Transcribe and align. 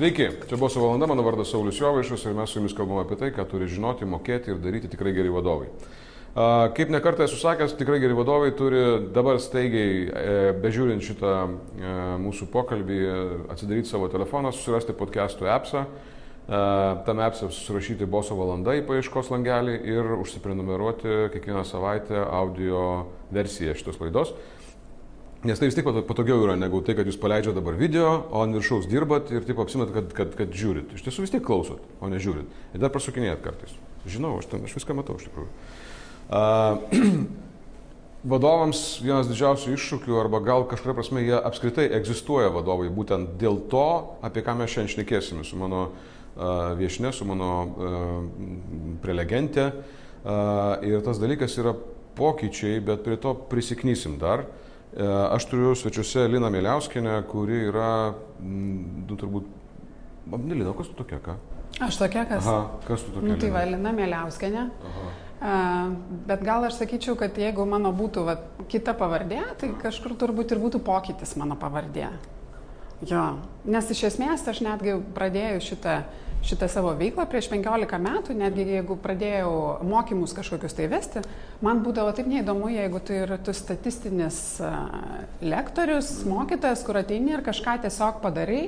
Sveiki, 0.00 0.30
čia 0.48 0.56
buvo 0.56 0.68
su 0.72 0.80
valanda, 0.80 1.04
mano 1.06 1.20
vardas 1.22 1.50
Saulis 1.52 1.76
Jovaišas 1.76 2.22
ir 2.24 2.32
mes 2.32 2.48
su 2.48 2.56
jumis 2.56 2.72
kalbame 2.72 3.02
apie 3.04 3.18
tai, 3.20 3.28
ką 3.36 3.44
turi 3.44 3.66
žinoti, 3.68 4.06
mokėti 4.08 4.48
ir 4.48 4.60
daryti 4.62 4.88
tikrai 4.88 5.10
geri 5.12 5.28
vadovai. 5.28 5.66
Kaip 6.72 6.88
nekartą 6.88 7.26
esu 7.26 7.36
sakęs, 7.36 7.74
tikrai 7.76 7.98
geri 8.00 8.16
vadovai 8.16 8.54
turi 8.56 8.80
dabar 9.12 9.36
staigiai, 9.44 9.98
e, 10.08 10.38
bežiūrint 10.62 11.04
šitą 11.04 11.34
e, 11.44 11.90
mūsų 12.24 12.48
pokalbį, 12.48 13.00
atsidaryti 13.52 13.92
savo 13.92 14.08
telefoną, 14.08 14.54
susirasti 14.56 14.96
podcastų 14.96 15.50
appsą, 15.52 15.84
e, 15.84 16.62
tame 17.04 17.26
appse 17.26 17.50
susirašyti 17.52 18.08
boso 18.08 18.38
valanda 18.40 18.78
į 18.80 18.86
paieškos 18.88 19.28
langelį 19.34 19.74
ir 19.98 20.14
užsiprenumeruoti 20.16 21.26
kiekvieną 21.36 21.66
savaitę 21.68 22.24
audio 22.24 22.86
versiją 23.36 23.76
šitos 23.76 24.00
laidos. 24.00 24.32
Nes 25.42 25.58
tai 25.58 25.70
vis 25.70 25.74
pato- 25.80 26.02
patogiau 26.04 26.42
yra 26.44 26.54
negu 26.56 26.82
tai, 26.84 26.92
kad 26.92 27.08
jūs 27.08 27.16
paleidžiate 27.16 27.56
dabar 27.56 27.72
video, 27.72 28.08
o 28.28 28.42
ant 28.44 28.52
viršaus 28.52 28.84
dirbat 28.90 29.30
ir 29.32 29.46
taip 29.48 29.62
apsimet, 29.62 29.88
kad, 29.94 30.10
kad, 30.12 30.34
kad 30.36 30.52
žiūrit. 30.52 30.92
Iš 30.92 31.06
tiesų 31.06 31.24
vis 31.24 31.32
tiek 31.32 31.40
klausot, 31.46 31.80
o 31.96 32.10
ne 32.12 32.20
žiūrit. 32.20 32.50
Ir 32.76 32.82
dar 32.82 32.92
prasukinėjat 32.92 33.40
kartais. 33.46 33.72
Žinau, 34.04 34.34
aš, 34.42 34.50
ten, 34.52 34.68
aš 34.68 34.76
viską 34.76 34.98
matau 34.98 35.16
iš 35.16 35.30
tikrųjų. 35.30 35.48
Uh, 36.28 37.24
vadovams 38.34 38.84
vienas 39.00 39.32
didžiausių 39.32 39.72
iššūkių, 39.78 40.20
arba 40.20 40.44
gal 40.44 40.68
kažkuria 40.68 40.98
prasme 41.00 41.24
jie 41.24 41.38
apskritai 41.40 41.88
egzistuoja 42.02 42.52
vadovai, 42.52 42.92
būtent 42.92 43.38
dėl 43.40 43.62
to, 43.72 43.88
apie 44.20 44.44
ką 44.44 44.60
mes 44.60 44.76
šiandien 44.76 44.92
šnekėsime 44.98 45.48
su 45.48 45.56
mano 45.56 45.86
uh, 45.88 46.76
viešne, 46.76 47.16
su 47.16 47.24
mano 47.24 47.52
uh, 47.64 48.16
prelegente. 49.00 49.70
Uh, 50.20 50.76
ir 50.84 51.00
tas 51.00 51.16
dalykas 51.16 51.56
yra 51.64 51.72
pokyčiai, 52.20 52.82
bet 52.84 53.08
prie 53.08 53.16
to 53.16 53.32
prisiknysim 53.48 54.20
dar. 54.20 54.44
E, 54.44 54.69
Aš 54.98 55.46
turiu 55.46 55.74
svečiuose 55.78 56.26
Liną 56.28 56.50
Mieliauskinę, 56.50 57.22
kuri 57.30 57.60
yra, 57.68 58.10
mm, 58.40 59.06
nu, 59.06 59.16
turbūt, 59.16 59.46
Nelina, 60.30 60.72
kas 60.74 60.90
tu 60.90 60.98
tokia, 60.98 61.20
ką? 61.22 61.36
Aš 61.86 61.96
tokia, 62.00 62.24
kas. 62.26 62.46
Aha, 62.46 62.80
kas 62.88 63.04
tu 63.06 63.14
tokia? 63.14 63.28
Nu, 63.28 63.36
tai 63.38 63.48
Lina? 63.50 63.58
Valina 63.58 63.92
Mėliauskenė. 63.94 64.64
Aha. 64.90 65.10
Bet 66.28 66.42
gal 66.44 66.66
aš 66.68 66.82
sakyčiau, 66.82 67.14
kad 67.16 67.38
jeigu 67.38 67.64
mano 67.64 67.94
būtų 67.96 68.24
va, 68.26 68.34
kita 68.68 68.92
pavardė, 68.98 69.40
tai 69.60 69.70
kažkur 69.80 70.12
turbūt 70.20 70.52
ir 70.52 70.60
būtų 70.60 70.82
pokytis 70.84 71.32
mano 71.40 71.56
pavardė. 71.56 72.10
Jo, 73.08 73.22
nes 73.64 73.88
iš 73.94 74.02
esmės 74.10 74.44
aš 74.50 74.60
netgi 74.66 74.98
pradėjau 75.16 75.62
šitą, 75.70 75.94
šitą 76.46 76.68
savo 76.72 76.92
veiklą 76.96 77.26
prieš 77.28 77.50
15 77.52 77.98
metų, 78.00 78.36
netgi 78.38 78.64
jeigu 78.76 78.96
pradėjau 79.02 79.52
mokymus 79.86 80.32
kažkokius 80.36 80.76
tai 80.76 80.88
vesti, 80.92 81.22
man 81.64 81.82
būdavo 81.84 82.14
taip 82.16 82.30
neįdomu, 82.30 82.70
jeigu 82.72 83.02
tu 83.04 83.16
ir 83.16 83.34
tu 83.44 83.54
statistinis 83.56 84.40
a, 84.64 84.72
lektorius, 85.44 86.22
mokytojas, 86.28 86.84
kur 86.86 87.00
ateini 87.02 87.36
ir 87.36 87.44
kažką 87.46 87.76
tiesiog 87.84 88.22
padarai, 88.24 88.64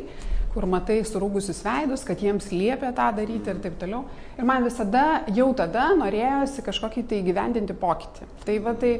kur 0.53 0.67
matai 0.69 0.99
surūgusius 1.09 1.63
veidus, 1.65 2.05
kad 2.05 2.21
jiems 2.21 2.51
liepia 2.53 2.93
tą 2.97 3.09
daryti 3.17 3.49
ir 3.49 3.61
taip 3.65 3.79
toliau. 3.81 4.05
Ir 4.37 4.49
man 4.49 4.67
visada, 4.67 5.23
jau 5.33 5.49
tada 5.57 5.89
norėjosi 5.97 6.65
kažkokį 6.67 7.07
tai 7.09 7.23
gyvendinti 7.25 7.77
pokytį. 7.79 8.29
Tai, 8.45 8.59
va, 8.67 8.77
tai, 8.77 8.93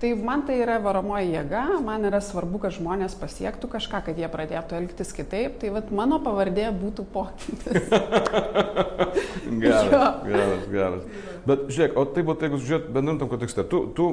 tai 0.00 0.12
man 0.14 0.44
tai 0.46 0.60
yra 0.62 0.78
varomoji 0.82 1.32
jėga, 1.34 1.64
man 1.84 2.06
yra 2.08 2.20
svarbu, 2.24 2.60
kad 2.62 2.74
žmonės 2.76 3.16
pasiektų 3.18 3.70
kažką, 3.74 4.02
kad 4.08 4.18
jie 4.18 4.28
pradėtų 4.30 4.78
elgtis 4.78 5.12
kitaip. 5.16 5.58
Tai 5.62 5.72
va, 5.76 5.82
mano 6.02 6.20
pavardė 6.24 6.68
būtų 6.78 7.06
pokytis. 7.14 7.88
Geras, 9.48 9.88
Jo. 9.88 10.00
geras, 10.28 10.64
geras. 10.70 11.04
Bet 11.48 11.62
žiūrėk, 11.72 11.94
o 11.96 12.04
taip, 12.12 12.26
vat, 12.28 12.42
jeigu 12.44 12.58
žiūrėt 12.60 12.88
bendram 12.92 13.18
tam 13.20 13.30
kontekste, 13.30 13.64
tu, 13.70 13.80
tu, 13.96 14.08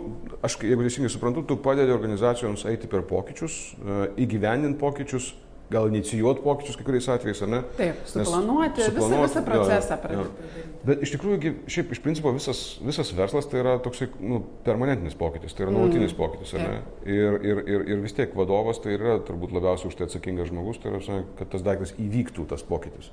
aš 0.45 0.55
jeigu 0.63 0.85
teisingai 0.85 1.11
suprantu, 1.11 1.43
tu 1.49 1.57
padedi 1.59 1.91
organizacijoms 1.91 2.63
eiti 2.71 2.87
per 2.91 3.03
pokyčius, 3.09 3.57
e, 3.75 3.97
įgyvendinti 4.23 4.79
pokyčius, 4.79 5.33
gal 5.71 5.87
inicijuoti 5.89 6.43
pokyčius 6.45 6.77
kai 6.77 6.85
kuriais 6.85 7.07
atvejais, 7.09 7.39
ar 7.41 7.49
ne? 7.49 7.59
Taip, 7.77 8.01
Nes 8.05 8.11
suplanuoti, 8.13 8.81
visą, 8.81 8.91
suplanuoti, 8.91 9.23
visą 9.25 9.39
jo, 9.41 9.45
procesą 9.49 9.97
pradėti. 10.03 10.49
jo. 10.51 10.73
Bet 10.85 11.01
iš 11.01 11.13
tikrųjų, 11.15 11.53
šiaip 11.73 11.93
iš 11.95 12.01
principo 12.03 12.29
visas, 12.35 12.59
visas 12.85 13.09
verslas 13.17 13.47
tai 13.49 13.63
yra 13.63 13.73
toksai 13.81 14.07
nu, 14.21 14.43
permanentinis 14.67 15.17
pokytis, 15.17 15.55
tai 15.57 15.65
yra 15.65 15.73
nuolatinis 15.73 16.13
Mm. 16.13 16.19
pokytis, 16.19 16.53
ar 16.53 16.61
ne? 16.61 16.75
Ir, 17.09 17.39
ir, 17.41 17.63
ir, 17.65 17.85
ir 17.95 18.03
vis 18.03 18.13
tiek 18.13 18.35
vadovas 18.37 18.77
tai 18.83 18.93
yra 18.99 19.17
turbūt 19.25 19.55
labiausiai 19.57 19.89
už 19.89 19.97
tai 19.97 20.05
atsakingas 20.05 20.51
žmogus, 20.53 20.77
tai 20.83 20.93
yra, 20.93 21.23
kad 21.39 21.49
tas 21.49 21.65
daiktas 21.65 21.95
įvyktų, 21.97 22.45
tas 22.53 22.61
pokytis. 22.61 23.09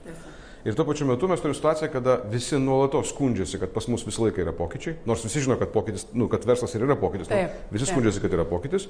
Ir 0.68 0.76
tuo 0.78 0.84
pačiu 0.86 1.08
metu 1.08 1.26
mes 1.26 1.41
turime 1.42 1.56
situaciją, 1.58 1.88
kada 1.91 2.20
visi 2.30 2.54
nuolatos 2.60 3.08
skundžiasi, 3.10 3.58
kad 3.58 3.72
pas 3.74 3.88
mus 3.91 4.04
visą 4.06 4.28
laiką 4.28 4.44
yra 4.44 4.52
pokyčiai, 4.54 4.94
nors 5.08 5.24
visi 5.24 5.41
žino, 5.42 5.56
kad, 5.58 5.72
pokytis, 5.74 6.04
nu, 6.14 6.28
kad 6.30 6.44
verslas 6.46 6.76
ir 6.76 6.84
yra 6.86 6.94
pokytis, 7.00 7.26
nu, 7.32 7.34
Taip, 7.34 7.56
visi 7.72 7.88
taip. 7.88 7.94
skundžiasi, 7.96 8.20
kad 8.22 8.36
yra 8.36 8.44
pokytis, 8.46 8.86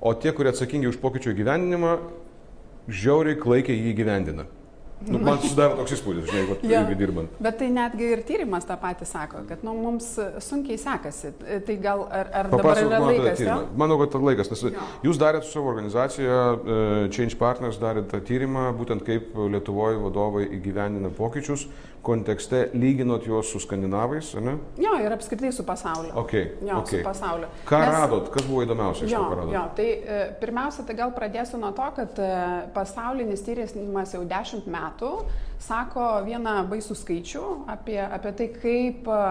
o 0.00 0.14
tie, 0.14 0.32
kurie 0.32 0.54
atsakingi 0.54 0.88
už 0.88 0.96
pokyčio 1.02 1.34
įgyvendinimą, 1.34 1.98
žiauriai 2.88 3.38
klaikiai 3.38 3.78
jį 3.78 3.94
įgyvendina. 3.94 4.48
Nu, 5.02 5.18
man 5.18 5.38
susidaro 5.42 5.74
toks 5.80 5.96
įspūdis, 5.96 6.28
žinai, 6.28 6.42
jeigu, 6.42 6.56
Jo. 6.62 6.70
jeigu 6.76 6.96
dirbant. 7.00 7.32
Bet 7.42 7.56
tai 7.58 7.68
netgi 7.74 8.06
ir 8.14 8.20
tyrimas 8.26 8.66
tą 8.68 8.76
patį 8.78 9.08
sako, 9.10 9.40
kad 9.48 9.64
nu, 9.66 9.74
mums 9.82 10.12
sunkiai 10.46 10.78
sekasi. 10.78 11.32
Tai 11.66 11.76
gal 11.82 12.04
ar, 12.06 12.30
ar 12.30 12.50
dabar 12.52 12.68
Papasakok 12.68 12.92
yra 12.92 13.00
laikas? 13.08 13.42
Jo? 13.42 13.56
Manau, 13.82 13.98
kad 14.02 14.12
tas 14.14 14.26
laikas, 14.28 14.52
nes 14.52 14.62
Jo. 14.68 14.86
jūs 15.08 15.18
darėte 15.18 15.48
su 15.48 15.56
savo 15.56 15.72
organizacija, 15.72 16.38
e, 16.54 16.78
Change 17.14 17.38
Partners 17.40 17.80
darė 17.82 18.04
tą 18.10 18.22
tyrimą, 18.22 18.68
būtent 18.78 19.02
kaip 19.06 19.34
Lietuvoje 19.56 19.98
vadovai 20.04 20.46
įgyvendina 20.60 21.10
pokyčius, 21.18 21.66
kontekste 22.02 22.64
lyginot 22.74 23.26
juos 23.26 23.46
su 23.52 23.60
skandinavais, 23.62 24.32
ne? 24.42 24.56
jo, 24.82 24.92
ir 24.98 25.12
apskritai 25.14 25.52
su 25.54 25.62
pasauliu. 25.66 26.10
Okay, 26.24 26.48
Jo, 26.66 26.80
okay. 26.82 26.98
su 26.98 27.04
pasauliu. 27.06 27.46
Ką 27.68 27.78
Nes- 27.78 27.92
radot, 27.94 28.28
kas 28.34 28.46
buvo 28.48 28.64
įdomiausia 28.66 29.06
iš 29.06 29.14
to, 29.14 29.22
ką 29.22 29.36
radot? 29.38 29.52
jo, 29.54 29.62
tai 29.78 29.86
e, 29.86 30.18
pirmiausia, 30.40 30.82
tai 30.88 30.96
gal 30.98 31.12
pradėsiu 31.14 31.60
nuo 31.62 31.70
to, 31.76 31.86
kad 32.00 32.18
e, 32.18 32.30
pasaulinis 32.74 33.44
tyrimas 33.46 34.14
jau 34.16 34.24
dešimt 34.26 34.66
metų 34.66 35.12
sako 35.62 36.08
vieną 36.26 36.56
baisų 36.72 36.96
skaičių 36.98 37.44
apie, 37.70 38.00
apie 38.02 38.32
tai, 38.40 38.48
kaip 38.58 39.06
e, 39.06 39.22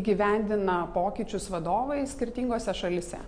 įgyvendina 0.00 0.82
pokyčius 0.94 1.48
vadovai 1.52 2.02
skirtingose 2.06 2.74
šalise. 2.76 3.20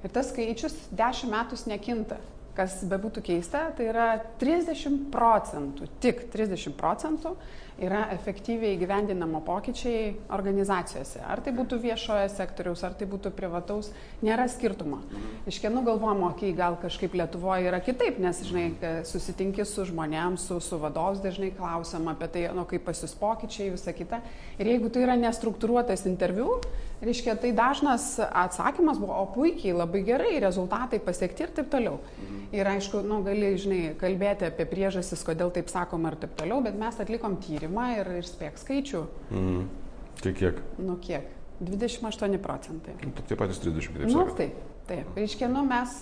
Ir 0.00 0.08
tas 0.16 0.30
skaičius 0.32 0.74
dešimt 0.96 1.32
metų 1.36 1.60
nekinta. 1.68 2.16
Kas 2.56 2.80
bebūtų 2.90 3.22
keista, 3.24 3.68
tai 3.76 3.86
yra 3.92 4.06
30 4.40 5.10
procentų, 5.12 5.86
tik 6.02 6.26
30 6.32 6.74
procentų 6.78 7.36
yra 7.80 8.02
efektyviai 8.12 8.76
gyvendinamo 8.76 9.40
pokyčiai 9.44 10.12
organizacijose. 10.36 11.22
Ar 11.24 11.40
tai 11.40 11.54
būtų 11.56 11.78
viešojo 11.80 12.26
sektoriaus, 12.32 12.82
ar 12.84 12.92
tai 12.98 13.08
būtų 13.08 13.32
privataus, 13.36 13.88
nėra 14.24 14.44
skirtumo. 14.52 15.00
Iš 15.48 15.62
kienų 15.62 15.84
galvojamo, 15.86 16.28
kai 16.40 16.52
gal 16.56 16.76
kažkaip 16.82 17.16
Lietuvoje 17.16 17.70
yra 17.70 17.80
kitaip, 17.84 18.20
nes, 18.20 18.42
žinai, 18.44 18.66
susitinki 19.08 19.64
su 19.64 19.86
žmonėms, 19.88 20.44
su, 20.50 20.60
su 20.64 20.80
vadovais 20.82 21.22
dažnai 21.24 21.54
klausim 21.56 22.08
apie 22.12 22.28
tai, 22.34 22.44
nu, 22.56 22.66
kaip 22.68 22.84
pas 22.84 23.00
jūs 23.00 23.16
pokyčiai, 23.20 23.72
visa 23.72 23.96
kita. 23.96 24.20
Ir 24.60 24.74
jeigu 24.74 24.92
tai 24.92 25.06
yra 25.06 25.16
nestruktūruotas 25.20 26.04
interviu, 26.10 26.58
reiškia, 27.00 27.38
tai 27.40 27.54
dažnas 27.56 28.12
atsakymas 28.28 29.00
buvo, 29.00 29.16
o 29.16 29.24
puikiai, 29.32 29.72
labai 29.72 30.04
gerai, 30.04 30.34
rezultatai 30.44 31.00
pasiekti 31.00 31.46
ir 31.46 31.56
taip 31.56 31.72
toliau. 31.72 31.96
Ir 32.52 32.66
aišku, 32.66 32.98
nu, 33.06 33.20
gali, 33.22 33.52
žinai, 33.62 33.94
kalbėti 34.00 34.48
apie 34.48 34.64
priežastis, 34.66 35.20
kodėl 35.26 35.52
taip 35.54 35.68
sakoma 35.70 36.10
ir 36.10 36.16
taip 36.24 36.32
toliau, 36.40 36.58
bet 36.64 36.74
mes 36.78 36.96
atlikom 36.98 37.36
tyrimą 37.44 37.84
ir, 38.00 38.10
ir 38.18 38.26
spėk 38.26 38.58
skaičių. 38.58 39.02
Mhm. 39.30 39.68
Tai 40.20 40.32
kiek? 40.36 40.58
Nu 40.82 40.96
kiek? 41.00 41.28
28 41.60 42.38
procentai. 42.42 42.94
Nu, 43.04 43.12
Tie 43.28 43.36
patys 43.36 43.60
30, 43.62 43.92
kitaip 43.94 44.08
Nu, 44.10 44.24
sakant. 44.24 44.36
taip, 44.36 44.54
taip. 44.88 45.12
Reiškia, 45.16 45.48
nu, 45.52 45.62
mes 45.68 45.94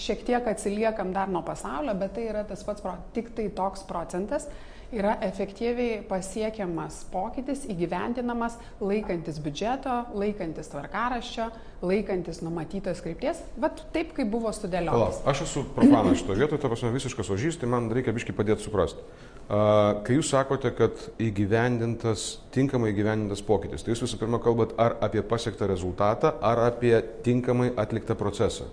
šiek 0.00 0.24
tiek 0.26 0.46
atsiliekam 0.50 1.12
dar 1.14 1.28
nuo 1.28 1.42
pasaulio, 1.46 1.94
bet 1.98 2.14
tai 2.16 2.28
yra 2.30 2.44
tas 2.48 2.64
pats, 2.66 2.80
pro- 2.82 2.96
tik 3.14 3.34
tai 3.36 3.48
toks 3.54 3.84
procentas 3.86 4.48
yra 4.94 5.14
efektyviai 5.24 6.00
pasiekiamas 6.08 7.02
pokytis, 7.12 7.64
įgyvendinamas 7.70 8.56
laikantis 8.82 9.40
biudžeto, 9.42 9.96
laikantis 10.16 10.70
tvarkaraščio, 10.72 11.48
laikantis 11.84 12.40
numatytos 12.44 13.02
krypties, 13.04 13.42
vat 13.60 13.82
taip, 13.94 14.14
kaip 14.16 14.30
buvo 14.30 14.48
Palauk, 14.48 14.60
sudėliotas. 14.60 15.22
aš 15.30 15.44
esu 15.46 15.64
profanas 15.76 16.18
šitoje 16.22 16.42
vietoje, 16.42 16.62
ta 16.62 16.70
prasme 16.72 16.92
visiškas 16.94 17.32
ožys, 17.34 17.58
tai 17.60 17.70
man 17.70 17.90
reikia 17.94 18.14
biškai 18.16 18.36
padėti 18.36 18.66
suprasti. 18.66 19.04
Uh, 19.44 20.00
kai 20.06 20.16
jūs 20.16 20.30
sakote, 20.32 20.70
kad 20.78 21.02
įgyvendintas, 21.20 22.38
tinkamai 22.54 22.94
įgyvendintas 22.94 23.44
pokytis, 23.44 23.84
tai 23.84 23.92
jūs 23.92 24.06
visų 24.06 24.22
pirma 24.22 24.40
kalbat 24.40 24.72
ar 24.80 24.96
apie 25.04 25.24
pasiektą 25.26 25.68
rezultatą, 25.68 26.32
ar 26.40 26.70
apie 26.70 26.94
tinkamai 27.26 27.74
atliktą 27.76 28.16
procesą. 28.16 28.70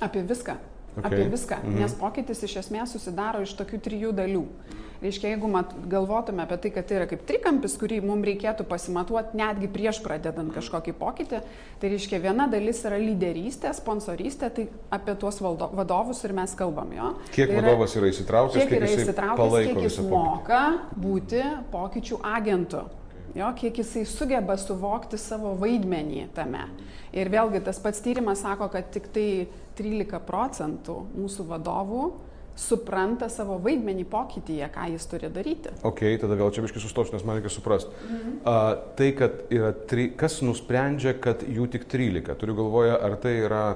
Apie 0.00 0.24
viską. 0.24 0.56
Okay. 0.96 1.06
Apie 1.06 1.28
viską. 1.28 1.60
Mhm. 1.60 1.70
Mhm. 1.70 1.82
Nes 1.82 1.94
pokytis 2.00 2.42
iš 2.42 2.56
esmės 2.64 2.96
susidaro 2.96 3.42
iš 3.44 3.52
tokių 3.58 3.80
trijų 3.84 4.12
dalių. 4.16 4.44
Reiškia, 4.96 5.28
jeigu 5.34 5.48
mat, 5.52 5.74
galvotume 5.92 6.40
apie 6.46 6.56
tai, 6.56 6.70
kad 6.72 6.86
tai 6.88 6.96
yra 6.96 7.06
kaip 7.10 7.26
trikampis, 7.28 7.74
kurį 7.76 7.98
mums 8.00 8.24
reikėtų 8.24 8.64
pasimatuoti 8.64 9.36
netgi 9.36 9.68
prieš 9.68 10.00
pradedant 10.00 10.54
kažkokį 10.54 10.94
pokytį, 10.96 11.40
tai 11.82 11.90
reiškia, 11.92 12.20
viena 12.24 12.46
dalis 12.48 12.80
yra 12.88 12.96
lyderystė, 12.96 13.74
sponsorystė, 13.76 14.48
tai 14.56 14.66
apie 14.96 15.14
tuos 15.20 15.40
valdo, 15.44 15.68
vadovus 15.76 16.24
ir 16.24 16.32
mes 16.36 16.54
kalbam. 16.56 16.94
Jo? 16.96 17.12
Kiek 17.28 17.52
tai 17.52 17.60
vadovas 17.60 17.96
yra 18.00 18.08
įsitraukęs, 18.08 18.56
kiek 18.56 18.72
yra 18.78 18.88
jisai 18.88 19.04
įsitraukęs, 19.04 19.42
palaiko 19.42 19.74
kiek 19.74 19.90
jis 19.90 20.00
moka 20.08 20.62
būti 20.96 21.42
pokyčių 21.74 22.22
agentu. 22.32 22.86
Jo, 23.36 23.50
kiek 23.52 23.76
jisai 23.82 24.06
sugeba 24.08 24.56
suvokti 24.56 25.18
savo 25.20 25.52
vaidmenį 25.60 26.30
tame. 26.32 26.62
Ir 27.12 27.28
vėlgi 27.28 27.60
tas 27.66 27.76
pats 27.84 28.00
tyrimas 28.00 28.40
sako, 28.40 28.70
kad 28.72 28.88
tik 28.94 29.10
tai 29.12 29.28
13 29.78 30.22
procentų 30.26 31.00
mūsų 31.16 31.46
vadovų 31.50 32.06
supranta 32.56 33.28
savo 33.28 33.58
vaidmenį 33.60 34.06
pokytyje, 34.08 34.68
ką 34.72 34.86
jis 34.94 35.04
turi 35.10 35.28
daryti. 35.32 35.74
Ok, 35.84 36.02
tada 36.22 36.38
vėl 36.38 36.52
čia 36.56 36.64
biškai 36.64 36.80
sustosiu, 36.80 37.12
nes 37.12 37.26
man 37.28 37.36
reikia 37.36 37.52
suprasti. 37.52 37.92
Mhm. 38.06 38.38
Uh, 38.40 38.70
tai, 38.96 39.10
kad 39.18 39.42
yra, 39.52 39.74
tri, 39.90 40.08
kas 40.16 40.40
nusprendžia, 40.44 41.12
kad 41.20 41.44
jų 41.44 41.68
tik 41.74 41.84
13, 41.92 42.32
turiu 42.40 42.56
galvoje, 42.56 42.96
ar 42.96 43.18
tai 43.20 43.36
yra 43.44 43.66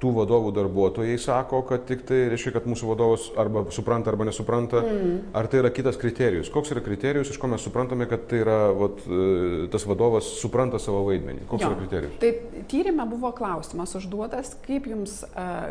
tų 0.00 0.12
vadovų 0.16 0.52
darbuotojai 0.56 1.16
sako, 1.20 1.62
kad 1.68 1.84
tik 1.88 2.02
tai 2.08 2.22
reiškia, 2.32 2.54
kad 2.56 2.66
mūsų 2.68 2.88
vadovas 2.90 3.26
arba 3.40 3.64
supranta, 3.74 4.12
arba 4.12 4.26
nesupranta, 4.28 4.82
mm. 4.84 5.16
ar 5.36 5.48
tai 5.50 5.60
yra 5.62 5.70
kitas 5.74 5.98
kriterijus. 6.00 6.50
Koks 6.52 6.72
yra 6.74 6.82
kriterijus, 6.84 7.32
iš 7.32 7.40
ko 7.40 7.50
mes 7.52 7.64
suprantame, 7.64 8.08
kad 8.10 8.24
tai 8.30 8.42
yra, 8.44 8.58
vat, 8.76 9.02
e, 9.04 9.68
tas 9.72 9.84
vadovas 9.88 10.28
supranta 10.40 10.80
savo 10.82 11.02
vaidmenį. 11.08 11.44
Koks 11.50 11.66
jo. 11.66 11.72
yra 11.72 11.80
kriterijus? 11.82 12.16
Tai 12.22 12.64
tyrimė 12.72 13.06
buvo 13.10 13.32
klausimas 13.36 13.94
užduotas, 13.98 14.54
kaip 14.64 14.88
jums, 14.90 15.20
uh, 15.30 15.70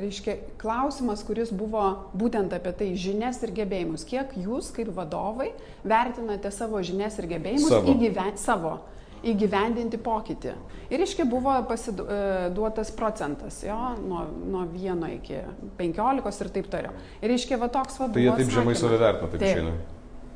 reiškia, 0.00 0.38
klausimas, 0.60 1.22
kuris 1.26 1.52
buvo 1.54 1.84
būtent 2.18 2.54
apie 2.56 2.74
tai 2.78 2.92
žinias 2.98 3.42
ir 3.46 3.54
gebėjimus. 3.56 4.06
Kiek 4.08 4.34
jūs 4.42 4.72
kaip 4.74 4.90
vadovai 4.96 5.52
vertinate 5.86 6.50
savo 6.54 6.82
žinias 6.82 7.18
ir 7.22 7.30
gebėjimus 7.36 7.70
savo. 7.70 7.94
įgyventi 7.94 8.42
savo 8.42 8.78
įgyvendinti 9.22 9.98
pokytį. 10.02 10.52
Ir 10.92 11.02
iški 11.04 11.24
buvo 11.28 11.54
pasiduotas 11.68 12.90
e, 12.92 12.96
procentas, 12.98 13.62
jo, 13.64 13.78
nuo, 14.02 14.26
nuo 14.52 14.66
1 14.68 15.08
iki 15.16 15.40
15 15.78 16.44
ir 16.44 16.52
taip 16.58 16.70
toliau. 16.72 16.94
Ir 17.22 17.34
iški 17.36 17.58
va 17.60 17.70
toks 17.72 18.00
vadovas. 18.02 18.18
Tai 18.18 18.24
jie 18.26 18.36
taip 18.42 18.54
žemai 18.58 18.76
save 18.78 19.00
vertina, 19.00 19.30
taip, 19.32 19.46
išeina. 19.48 19.74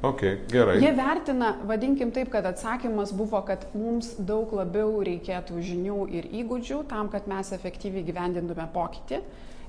Ok, 0.07 0.23
gerai. 0.53 0.77
Jie 0.83 0.93
vertina, 0.97 1.51
vadinkim 1.67 2.13
taip, 2.13 2.31
kad 2.33 2.47
atsakymas 2.47 3.15
buvo, 3.17 3.41
kad 3.49 3.65
mums 3.75 4.13
daug 4.19 4.53
labiau 4.55 5.01
reikėtų 5.05 5.61
žinių 5.65 6.01
ir 6.19 6.29
įgūdžių 6.43 6.83
tam, 6.91 7.09
kad 7.13 7.29
mes 7.31 7.53
efektyviai 7.57 8.05
gyvendintume 8.07 8.69
pokytį. 8.75 9.23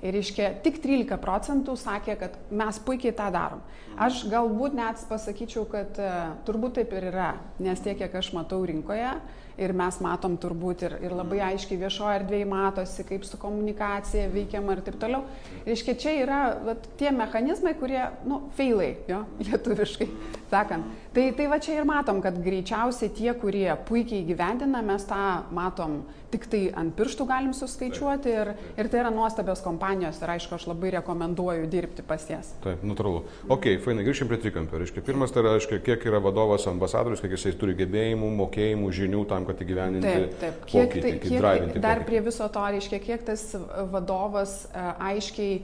Ir 0.06 0.14
iškia, 0.20 0.52
tik 0.62 0.78
13 0.84 1.18
procentų 1.22 1.74
sakė, 1.80 2.18
kad 2.20 2.38
mes 2.54 2.78
puikiai 2.86 3.16
tą 3.18 3.32
darom. 3.34 3.64
Aš 3.98 4.28
galbūt 4.30 4.78
net 4.78 5.02
pasakyčiau, 5.10 5.66
kad 5.72 5.98
uh, 5.98 6.36
turbūt 6.46 6.78
taip 6.78 6.94
ir 6.94 7.10
yra, 7.10 7.32
nes 7.64 7.82
tiek, 7.82 7.98
kiek 7.98 8.14
aš 8.20 8.30
matau 8.38 8.62
rinkoje 8.68 9.16
ir 9.58 9.74
mes 9.74 9.98
matom 10.04 10.38
turbūt 10.40 10.84
ir, 10.86 10.96
ir 11.08 11.14
labai 11.18 11.40
aiškiai 11.50 11.80
viešoje 11.82 12.20
erdvėje 12.20 12.48
matosi, 12.50 13.06
kaip 13.08 13.26
su 13.26 13.40
komunikacija 13.42 14.30
veikiama 14.34 14.76
ir 14.76 14.84
taip 14.86 15.00
toliau. 15.02 15.24
Ir 15.66 15.74
iškia, 15.74 15.98
čia 16.00 16.14
yra 16.22 16.42
vat, 16.66 16.86
tie 17.00 17.12
mechanizmai, 17.16 17.74
kurie, 17.80 18.04
nu, 18.30 18.44
feilai, 18.58 18.94
jo, 19.10 19.24
lietuviškai 19.48 20.10
sakant. 20.52 20.94
Tai, 21.16 21.26
tai 21.38 21.50
va 21.50 21.58
čia 21.64 21.80
ir 21.80 21.90
matom, 21.90 22.22
kad 22.24 22.38
greičiausiai 22.44 23.12
tie, 23.18 23.32
kurie 23.42 23.68
puikiai 23.90 24.26
gyvendina, 24.28 24.84
mes 24.86 25.08
tą 25.10 25.24
matom 25.56 26.04
tik 26.32 26.48
tai 26.52 26.62
ant 26.76 26.92
pirštų 26.98 27.28
galim 27.30 27.54
suskaičiuoti 27.56 28.32
ir, 28.34 28.52
ir 28.76 28.90
tai 28.92 29.02
yra 29.04 29.12
nuostabios 29.14 29.62
kompanijos 29.64 30.20
ir 30.22 30.34
aišku, 30.36 30.58
aš 30.58 30.68
labai 30.70 30.92
rekomenduoju 30.98 31.70
dirbti 31.72 32.04
pas 32.08 32.26
jas. 32.30 32.52
Taip, 32.64 32.84
natūralu. 32.88 33.24
Ok, 33.54 33.70
fainai, 33.84 34.04
grįžkim 34.08 34.32
prie 34.32 34.42
trikampio. 34.44 34.82
Reiškia, 34.82 35.04
pirmas 35.08 35.34
tai 35.36 35.46
reiškia, 35.48 35.80
kiek 35.86 36.04
yra 36.10 36.20
vadovas 36.24 36.68
ambasadorius, 36.70 37.24
kiek 37.24 37.38
jisai 37.38 37.56
turi 37.60 37.78
gebėjimų, 37.80 38.34
mokėjimų, 38.42 38.92
žinių 39.00 39.24
tam, 39.32 39.48
kad 39.48 39.64
įgyvendinti. 39.64 40.12
Taip, 40.12 40.38
taip. 40.44 40.60
Kiek, 40.68 40.92
pokytį, 40.92 41.06
tai, 41.08 41.16
kiek, 41.24 41.80
dar 41.80 42.02
pokytį. 42.02 42.10
prie 42.12 42.24
viso 42.28 42.52
to 42.52 42.68
reiškia, 42.76 43.02
kiek 43.08 43.26
tas 43.32 43.48
vadovas 43.94 44.60
aiškiai 44.76 45.62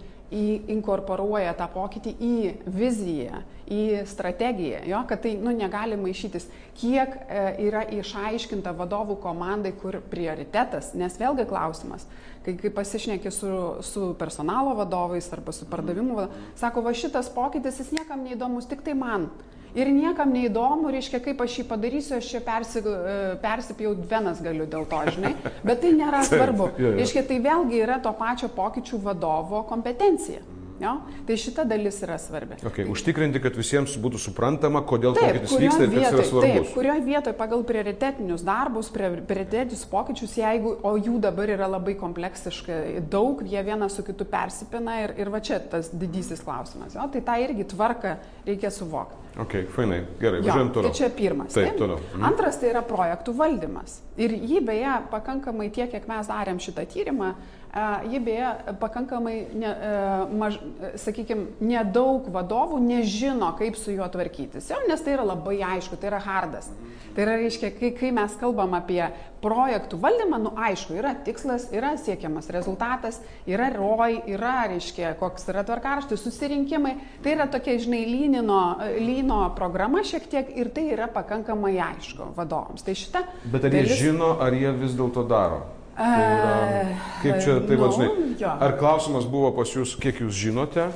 inkorporuoja 0.74 1.54
tą 1.58 1.68
pokytį 1.74 2.14
į 2.18 2.36
viziją, 2.74 3.42
į 3.70 4.04
strategiją, 4.10 4.82
jo, 4.90 5.00
kad 5.08 5.22
tai 5.24 5.34
nu, 5.40 5.54
negali 5.56 5.96
maišytis, 6.00 6.50
kiek 6.80 7.16
e, 7.16 7.44
yra 7.68 7.84
išaiškinta 7.96 8.74
vadovų 8.76 9.18
komandai, 9.24 9.72
kur 9.80 10.02
prioritetas, 10.12 10.92
nes 11.00 11.16
vėlgi 11.20 11.48
klausimas, 11.50 12.06
kai, 12.44 12.58
kai 12.60 12.74
pasišneki 12.76 13.32
su, 13.32 13.54
su 13.86 14.12
personalo 14.20 14.76
vadovais 14.82 15.32
arba 15.34 15.56
su 15.56 15.70
pardavimu 15.70 16.20
vadovais, 16.20 16.52
sako, 16.60 16.84
va 16.86 16.96
šitas 16.98 17.32
pokytis, 17.34 17.80
jis 17.80 17.94
niekam 17.96 18.26
neįdomus, 18.28 18.68
tik 18.70 18.84
tai 18.86 18.98
man. 19.00 19.30
Ir 19.74 19.90
niekam 19.90 20.30
neįdomu, 20.30 20.92
reiškia, 20.94 21.18
kaip 21.26 21.40
aš 21.42 21.60
jį 21.60 21.64
padarysiu, 21.70 22.18
aš 22.20 22.28
čia 22.30 22.42
persi, 22.46 22.82
e, 22.86 23.16
persipjaut 23.42 24.04
venas 24.10 24.42
galiu 24.46 24.68
dėl 24.70 24.86
to, 24.90 25.00
žinai. 25.16 25.34
Bet 25.66 25.82
tai 25.82 25.96
nėra 25.98 26.22
svarbu. 26.30 26.74
Reiškia, 26.78 27.26
tai 27.30 27.40
vėlgi 27.42 27.82
yra 27.82 27.98
to 28.04 28.14
pačio 28.20 28.52
pokyčių 28.54 29.02
vadovo 29.02 29.64
kompetencija. 29.70 30.44
Jo? 30.84 30.94
Tai 31.28 31.38
šita 31.40 31.64
dalis 31.68 32.02
yra 32.04 32.18
svarbi. 32.20 32.58
Okay. 32.68 32.86
Užtikrinti, 32.92 33.40
kad 33.44 33.56
visiems 33.58 33.96
būtų 34.04 34.20
suprantama, 34.22 34.84
kodėl 34.88 35.16
taip, 35.16 35.40
pokytis 35.40 35.56
vyksta 35.64 35.88
ir 35.88 35.94
vietoj, 35.94 36.04
kas 36.04 36.18
yra 36.18 36.28
svarbus. 36.30 36.68
Taip, 36.68 36.76
kurioje 36.76 37.06
vietoje 37.08 37.38
pagal 37.40 37.66
prioritetinius 37.70 38.46
darbus, 38.48 38.92
prioritetinius 38.94 39.86
pokyčius, 39.92 40.36
jeigu, 40.42 40.76
o 40.84 40.94
jų 41.00 41.18
dabar 41.24 41.54
yra 41.56 41.72
labai 41.72 41.96
kompleksiškai 42.00 42.80
daug, 43.14 43.46
jie 43.48 43.64
vienas 43.66 43.96
su 43.98 44.06
kitu 44.06 44.28
persipina 44.30 45.00
ir, 45.06 45.16
ir 45.24 45.32
va 45.34 45.42
čia 45.44 45.62
tas 45.72 45.92
didysis 45.94 46.44
klausimas. 46.44 46.98
Jo? 46.98 47.08
Tai 47.14 47.24
tą 47.26 47.40
irgi 47.48 47.68
tvarką 47.74 48.18
reikia 48.48 48.74
suvokti. 48.74 49.24
Ok, 49.40 49.56
fainai, 49.74 50.04
gerai, 50.22 50.44
važiuojam 50.44 50.70
toliau. 50.76 50.92
Tai 50.92 50.98
čia 51.00 51.10
pirmas. 51.10 51.56
Taip, 51.56 51.72
taip? 51.72 51.80
toliau. 51.80 51.98
Mhm. 52.14 52.26
Antras 52.28 52.60
tai 52.62 52.70
yra 52.70 52.84
projektų 52.86 53.34
valdymas. 53.40 53.98
Ir 54.22 54.36
jį 54.38 54.62
beje, 54.68 54.94
pakankamai 55.10 55.72
tiek, 55.74 55.90
kiek 55.90 56.06
mes 56.10 56.30
darėm 56.30 56.60
šitą 56.62 56.86
tyrimą, 56.92 57.32
Ji 58.12 58.20
beje 58.22 58.50
pakankamai, 58.78 59.48
ne, 59.58 59.70
maž, 60.38 60.60
sakykime, 61.02 61.56
nedaug 61.66 62.28
vadovų 62.30 62.78
nežino, 62.86 63.48
kaip 63.58 63.80
su 63.82 63.96
juo 63.96 64.06
tvarkytis, 64.14 64.68
jo, 64.70 64.78
nes 64.86 65.02
tai 65.02 65.16
yra 65.16 65.26
labai 65.26 65.56
aišku, 65.66 65.98
tai 65.98 66.12
yra 66.12 66.20
hardas. 66.22 66.70
Tai 67.16 67.26
yra, 67.26 67.40
reiškia, 67.42 67.74
kai, 67.74 67.90
kai 67.98 68.14
mes 68.14 68.38
kalbam 68.38 68.78
apie 68.78 69.02
projektų 69.42 69.98
valdymą, 70.06 70.44
nu 70.46 70.54
aišku, 70.54 70.94
yra 71.02 71.16
tikslas, 71.26 71.66
yra 71.74 71.96
siekiamas 71.98 72.54
rezultatas, 72.54 73.18
yra 73.50 73.72
roj, 73.74 74.22
yra, 74.30 74.68
reiškia, 74.70 75.18
koks 75.18 75.50
yra 75.50 75.66
tvarkaraštis, 75.66 76.22
susirinkimai, 76.30 76.96
tai 77.26 77.34
yra 77.40 77.50
tokia, 77.50 77.80
žinai, 77.82 78.06
lynino, 78.06 78.64
lyno 79.02 79.48
programa 79.58 80.06
šiek 80.06 80.30
tiek 80.30 80.58
ir 80.62 80.70
tai 80.78 80.92
yra 80.94 81.10
pakankamai 81.10 81.80
aišku 81.90 82.36
vadovams. 82.38 82.86
Tai 82.86 83.02
šita. 83.02 83.30
Bet 83.50 83.66
ar 83.66 83.74
dalis... 83.74 83.98
jie 83.98 84.12
žino, 84.12 84.36
ar 84.38 84.54
jie 84.54 84.78
vis 84.78 84.94
dėlto 84.94 85.26
daro? 85.26 85.64
Tai 85.98 86.22
yra, 86.26 86.54
kaip 87.22 87.42
čia, 87.44 87.60
tai 87.68 87.78
nu, 87.78 87.84
vadinai, 87.86 88.10
ar 88.50 88.78
klausimas 88.80 89.28
buvo 89.30 89.52
pas 89.54 89.70
jūs, 89.70 89.94
kiek 90.02 90.24
jūs 90.24 90.34
žinote, 90.34 90.88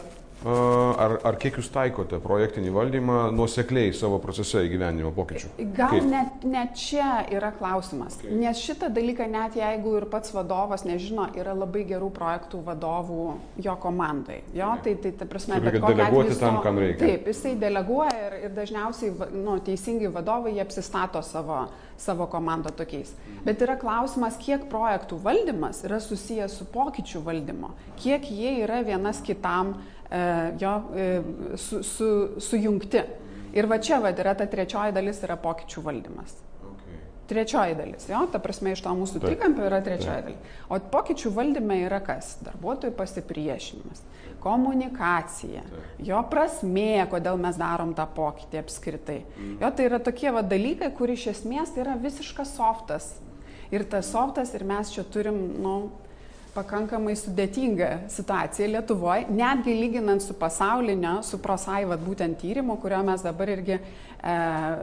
ar, 0.45 1.15
ar 1.25 1.37
kiek 1.41 1.57
jūs 1.57 1.69
taikote 1.73 2.19
projektinį 2.21 2.71
valdymą 2.75 3.17
nuosekliai 3.33 3.93
savo 3.95 4.19
procese 4.21 4.61
įgyvenimo 4.67 5.09
pokyčių? 5.15 5.49
Gal 5.77 5.95
Kaip? 5.95 6.05
net, 6.11 6.45
net 6.45 6.75
čia 6.77 7.23
yra 7.33 7.49
klausimas, 7.55 8.19
okay. 8.19 8.35
nes 8.37 8.61
šitą 8.61 8.91
dalyką 8.93 9.25
net 9.31 9.57
jeigu 9.57 9.95
ir 9.97 10.07
pats 10.11 10.33
vadovas 10.35 10.85
nežino, 10.85 11.25
yra 11.37 11.55
labai 11.57 11.87
gerų 11.89 12.11
projektų 12.13 12.61
vadovų 12.67 13.25
jo 13.65 13.75
komandai. 13.81 14.43
Jo, 14.57 14.75
tai, 14.85 14.93
tai, 15.01 15.15
ta 15.17 15.25
prasme, 15.29 15.57
bet 15.63 15.79
kokia 15.79 15.97
deleguoti 16.03 16.37
tam, 16.39 16.61
kam 16.65 16.79
reikia. 16.83 17.01
Taip, 17.01 17.27
jisai 17.33 17.57
deleguoja 17.57 18.15
ir, 18.27 18.39
ir 18.47 18.55
dažniausiai 18.57 19.33
nu, 19.33 19.57
teisingai 19.65 20.13
vadovai 20.13 20.53
jie 20.57 20.63
apsistato 20.65 21.25
savo 21.25 21.65
savo 21.97 22.27
komandą 22.29 22.69
tokiais. 22.69 23.11
Bet 23.45 23.61
yra 23.65 23.77
klausimas, 23.79 24.37
kiek 24.41 24.67
projektų 24.71 25.17
valdymas 25.23 25.81
yra 25.87 25.99
susijęs 26.03 26.59
su 26.59 26.67
pokyčių 26.69 27.23
valdymo, 27.25 27.71
kiek 27.97 28.29
jie 28.29 28.53
yra 28.63 28.83
vienas 28.85 29.21
kitam 29.25 29.75
jo, 30.61 30.73
e, 30.95 31.07
su, 31.57 31.83
su, 31.83 32.09
sujungti. 32.39 33.03
Ir 33.57 33.65
va 33.67 33.79
čia 33.81 34.01
va, 34.03 34.11
yra 34.11 34.35
ta 34.37 34.45
trečioji 34.49 34.93
dalis 34.95 35.23
yra 35.25 35.37
pokyčių 35.41 35.83
valdymas. 35.85 36.35
Trečioji 37.27 37.75
dalis, 37.75 38.05
jo, 38.07 38.21
ta 38.31 38.39
prasme 38.39 38.71
iš 38.71 38.85
to 38.85 38.91
mūsų 38.95 39.19
trikampio 39.19 39.65
yra 39.67 39.81
trečioji 39.83 40.29
dalis. 40.29 40.53
O 40.71 40.77
pokyčių 40.93 41.31
valdyme 41.35 41.81
yra 41.83 41.99
kas? 42.03 42.37
Darbuotojų 42.45 42.95
pasipriešinimas 42.95 44.05
komunikacija, 44.47 45.63
jo 46.03 46.19
prasmė, 46.31 47.07
kodėl 47.11 47.39
mes 47.41 47.57
darom 47.59 47.93
tą 47.97 48.05
pokytį 48.15 48.61
apskritai. 48.61 49.19
Mhm. 49.25 49.55
Jo 49.63 49.71
tai 49.75 49.87
yra 49.89 49.99
tokie 50.03 50.31
va 50.33 50.43
dalykai, 50.45 50.91
kur 50.97 51.11
iš 51.11 51.29
esmės 51.33 51.73
tai 51.73 51.83
yra 51.85 51.97
visiškas 52.01 52.55
softas. 52.57 53.15
Ir 53.73 53.83
tas 53.89 54.07
softas 54.13 54.53
ir 54.55 54.63
mes 54.63 54.93
čia 54.93 55.03
turim, 55.11 55.39
nu, 55.59 55.75
pakankamai 56.57 57.13
sudėtinga 57.17 57.89
situacija 58.11 58.67
Lietuvoje, 58.71 59.27
netgi 59.29 59.75
lyginant 59.77 60.23
su 60.23 60.35
pasaulinio, 60.37 61.19
su 61.23 61.39
prosai, 61.43 61.83
vad 61.89 62.01
būtent 62.01 62.39
tyrimu, 62.41 62.79
kurio 62.81 63.03
mes 63.05 63.25
dabar 63.25 63.53
irgi 63.53 63.77
e, 64.23 64.35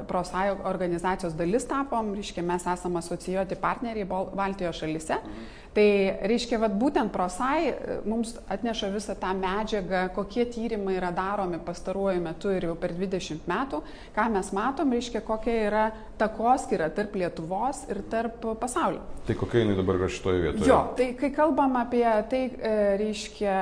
prosai 0.08 0.50
organizacijos 0.54 1.36
dalis 1.38 1.66
tapom, 1.70 2.14
reiškia, 2.14 2.42
mes 2.46 2.66
esame 2.74 3.00
asocijuoti 3.02 3.60
partneriai 3.60 4.08
Baltijos 4.08 4.82
šalise. 4.82 5.20
Mhm. 5.20 5.52
Tai 5.74 5.86
reiškia, 6.30 6.58
vat, 6.62 6.74
būtent 6.78 7.10
prosai 7.10 7.66
e, 7.66 7.96
mums 8.06 8.36
atneša 8.52 8.92
visą 8.94 9.16
tą 9.18 9.32
medžiagą, 9.34 10.04
kokie 10.14 10.44
tyrimai 10.46 10.94
yra 11.00 11.10
daromi 11.14 11.58
pastaruoju 11.66 12.22
metu 12.22 12.52
ir 12.54 12.68
jau 12.68 12.76
per 12.78 12.94
20 12.94 13.48
metų, 13.50 13.80
ką 14.14 14.26
mes 14.36 14.52
matom, 14.54 14.94
reiškia, 14.94 15.24
kokia 15.26 15.56
yra 15.66 15.84
takoskira 16.20 16.86
tarp 16.94 17.16
Lietuvos 17.18 17.88
ir 17.90 18.04
tarp 18.10 18.46
pasaulio. 18.60 19.02
Tai 19.26 19.34
kokia 19.40 19.64
jinai 19.64 19.74
dabar 19.78 19.98
yra 19.98 20.10
šitoje 20.12 20.42
vietoje? 20.44 20.68
Jo, 20.68 20.78
tai 20.94 21.08
kai 21.18 21.32
kalbam 21.34 21.74
apie 21.80 22.06
tai, 22.30 22.42
e, 22.54 22.74
reiškia, 23.00 23.58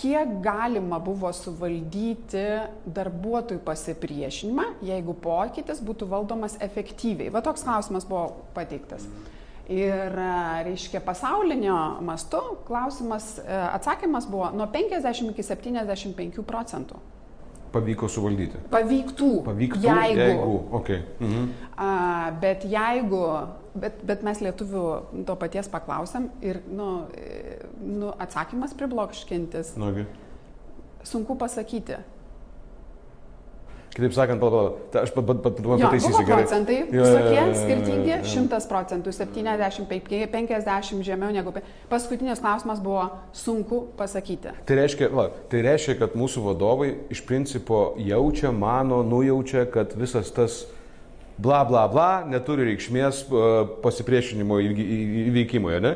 kiek 0.00 0.34
galima 0.42 0.98
buvo 1.04 1.30
suvaldyti 1.36 2.44
darbuotojų 2.98 3.60
pasipriešinimą, 3.62 4.64
jeigu 4.82 5.03
pokytis 5.12 5.82
būtų 5.84 6.08
valdomas 6.08 6.56
efektyviai. 6.64 7.28
Va 7.34 7.44
toks 7.44 7.66
klausimas 7.66 8.08
buvo 8.08 8.46
pateiktas. 8.56 9.04
Ir, 9.68 10.12
reiškia, 10.64 11.00
pasaulinio 11.04 11.76
mastu 12.04 12.40
klausimas, 12.66 13.38
atsakymas 13.48 14.26
buvo 14.28 14.50
nuo 14.56 14.66
50 14.72 15.30
iki 15.32 15.44
75 15.44 16.44
procentų 16.44 17.00
pavyko 17.74 18.08
suvaldyti? 18.10 18.60
Pavyktų. 18.72 19.30
Pavyktų, 19.46 19.82
jeigu. 19.82 20.20
jeigu 20.20 20.56
okay. 20.78 21.02
mhm. 21.18 21.50
a, 21.76 21.90
bet 22.42 22.66
jeigu, 22.70 23.22
bet, 23.74 24.02
bet 24.06 24.24
mes 24.26 24.42
lietuvių 24.44 24.84
to 25.26 25.36
paties 25.40 25.70
paklausėm 25.72 26.30
ir 26.44 26.62
nu, 26.70 26.90
e, 27.18 27.58
nu, 27.82 28.12
atsakymas 28.22 28.76
priblokškintis. 28.78 29.74
Nugi. 29.80 30.06
Sunku 31.04 31.36
pasakyti. 31.40 31.98
Kitaip 33.94 34.10
sakant, 34.10 34.42
pala, 34.42 34.72
aš 34.98 35.12
pat, 35.14 35.22
pat, 35.28 35.40
pat, 35.44 35.58
pat 35.62 35.78
pataisysiu 35.78 36.24
procentai 36.26 36.80
visokie 36.88 37.42
skirtingi, 37.60 38.14
100 38.26 38.58
procentų, 38.66 39.12
70, 39.14 39.86
50 40.32 41.04
žemiau 41.06 41.30
negu. 41.30 41.52
Paskutinis 41.92 42.42
klausimas 42.42 42.80
buvo 42.82 43.04
sunku 43.30 43.84
pasakyti. 43.94 44.50
Tai 44.66 44.78
reiškia, 44.80 45.08
va, 45.14 45.28
tai 45.50 45.62
reiškia, 45.62 45.94
kad 46.00 46.16
mūsų 46.18 46.42
vadovai 46.48 46.88
iš 47.14 47.22
principo 47.28 47.92
jaučia, 48.02 48.50
mano, 48.50 49.04
nujaučia, 49.06 49.62
kad 49.70 49.94
visas 49.94 50.32
tas 50.34 50.64
bla 51.38 51.62
bla 51.66 51.84
bla 51.90 52.08
neturi 52.26 52.66
reikšmės 52.72 53.28
pasipriešinimo 53.84 54.58
įveikimoje, 54.64 55.78
ne? 55.86 55.94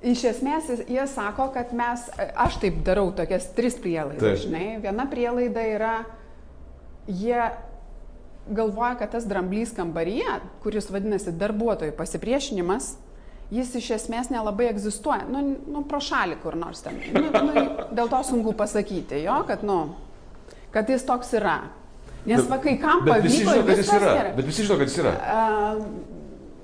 Iš 0.00 0.24
esmės 0.30 0.70
jie 0.88 1.04
sako, 1.12 1.50
kad 1.52 1.76
mes, 1.76 2.06
aš 2.16 2.56
taip 2.62 2.80
darau 2.86 3.10
tokias 3.12 3.50
tris 3.52 3.76
prielaidas, 3.76 4.46
žinai. 4.46 4.78
Viena 4.80 5.04
prielaida 5.12 5.66
yra 5.68 5.92
jie 7.08 7.50
galvoja, 8.50 8.94
kad 8.98 9.12
tas 9.14 9.26
dramblys 9.28 9.72
kambaryje, 9.76 10.40
kuris 10.64 10.90
vadinasi 10.90 11.32
darbuotojų 11.38 11.94
pasipriešinimas, 11.98 12.94
jis 13.54 13.72
iš 13.80 13.90
esmės 13.98 14.30
nelabai 14.30 14.68
egzistuoja. 14.70 15.26
Nu, 15.30 15.42
nu 15.70 15.82
pro 15.88 16.00
šalį 16.02 16.38
kur 16.42 16.56
nors 16.58 16.84
ten. 16.84 16.98
Nu, 17.14 17.26
nu, 17.30 17.66
dėl 17.94 18.10
to 18.10 18.22
sunku 18.26 18.54
pasakyti, 18.58 19.22
jo, 19.24 19.40
kad, 19.48 19.64
nu, 19.66 19.80
kad 20.74 20.90
jis 20.90 21.06
toks 21.06 21.34
yra. 21.38 21.60
Nes 22.28 22.44
va, 22.50 22.58
kai 22.60 22.76
kam 22.80 23.04
bet 23.06 23.14
pavyko, 23.14 23.26
visi 23.26 23.44
žino, 23.44 23.64
kad 23.64 23.80
jis 23.80 23.90
yra. 23.96 24.14
Gerai. 24.18 24.32
Bet 24.36 24.48
visi 24.50 24.64
žino, 24.66 24.78
kad 24.80 24.90
jis 24.90 24.98
yra. 25.00 25.12
Uh, 25.16 26.20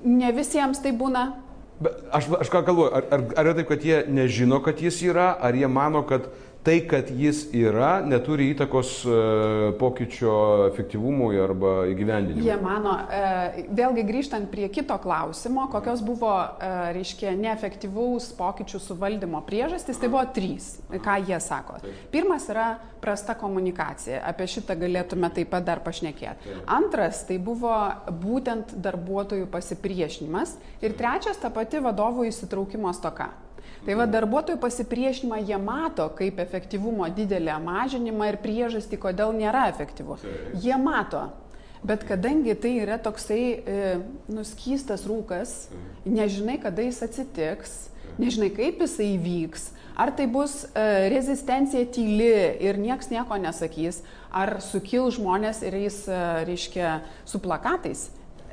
ne 0.07 0.31
visiems 0.35 0.81
tai 0.83 0.93
būna. 0.97 1.27
Bet 1.81 1.97
aš, 2.13 2.29
aš 2.41 2.51
ką 2.53 2.61
galvoju, 2.65 2.91
ar, 2.97 3.07
ar, 3.13 3.23
ar 3.37 3.49
yra 3.49 3.55
taip, 3.57 3.69
kad 3.71 3.85
jie 3.85 4.03
nežino, 4.09 4.61
kad 4.65 4.79
jis 4.81 4.99
yra, 5.05 5.31
ar 5.33 5.57
jie 5.57 5.69
mano, 5.69 6.03
kad 6.09 6.29
tai, 6.67 6.81
kad 6.83 7.07
jis 7.15 7.45
yra, 7.55 8.01
neturi 8.03 8.49
įtakos 8.51 8.89
e, 9.07 9.19
pokyčio 9.79 10.33
efektyvumui 10.65 11.39
arba 11.39 11.85
įgyvendinimui. 11.87 12.43
Jie 12.43 12.57
mano, 12.59 12.97
e, 13.07 13.63
vėlgi 13.77 14.03
grįžtant 14.09 14.49
prie 14.51 14.67
kito 14.73 14.97
klausimo, 14.99 15.69
kokios 15.71 16.03
buvo, 16.03 16.33
e, 16.59 16.73
reiškia, 16.97 17.31
neefektyvaus 17.39 18.33
pokyčių 18.35 18.83
suvaldymo 18.83 19.39
priežastys, 19.47 20.01
tai 20.01 20.11
buvo 20.11 20.25
trys, 20.35 20.73
ką 20.91 21.17
jie 21.29 21.39
sako. 21.43 21.79
Pirmas 22.11 22.49
yra 22.51 22.67
prasta 22.99 23.37
komunikacija, 23.39 24.19
apie 24.27 24.51
šitą 24.51 24.75
galėtume 24.83 25.31
taip 25.31 25.53
pat 25.55 25.63
dar 25.71 25.85
pašnekėti. 25.87 26.59
Antras, 26.67 27.23
tai 27.29 27.39
buvo 27.39 27.77
būtent 28.11 28.75
darbuotojų 28.83 29.47
pasipriešinimas. 29.55 30.57
Ir 30.83 30.99
trečias, 30.99 31.39
ta 31.39 31.53
pati 31.53 31.79
vadovų 31.79 32.27
įsitraukimo 32.27 32.91
stoka. 32.97 33.31
Tai 33.87 33.95
va 33.95 34.07
darbuotojų 34.11 34.59
pasipriešinimą 34.59 35.41
jie 35.47 35.57
mato 35.63 36.09
kaip 36.17 36.39
efektyvumo 36.43 37.07
didelę 37.15 37.55
mažinimą 37.63 38.33
ir 38.33 38.39
priežastį, 38.43 38.99
kodėl 38.99 39.31
nėra 39.37 39.67
efektyvu. 39.71 40.17
Jie 40.59 40.75
mato. 40.81 41.29
Bet 41.87 42.03
kadangi 42.09 42.55
tai 42.57 42.73
yra 42.81 42.97
toksai 42.99 43.41
e, 43.53 43.81
nuskystas 44.33 45.05
rūkas, 45.07 45.69
nežinai, 46.09 46.57
kada 46.59 46.83
jis 46.83 47.03
atsitiks, 47.05 47.75
nežinai, 48.17 48.49
kaip 48.55 48.81
jisai 48.81 49.11
įvyks, 49.13 49.69
ar 49.95 50.11
tai 50.17 50.25
bus 50.31 50.63
e, 50.73 50.85
rezistencija 51.13 51.87
tyli 51.93 52.33
ir 52.65 52.81
nieks 52.81 53.11
nieko 53.13 53.37
nesakys, 53.41 54.01
ar 54.33 54.57
sukil 54.65 55.11
žmonės 55.13 55.61
ir 55.69 55.77
jis, 55.85 56.03
e, 56.09 56.21
reiškia, 56.49 56.97
su 57.29 57.41
plakatais. 57.45 58.07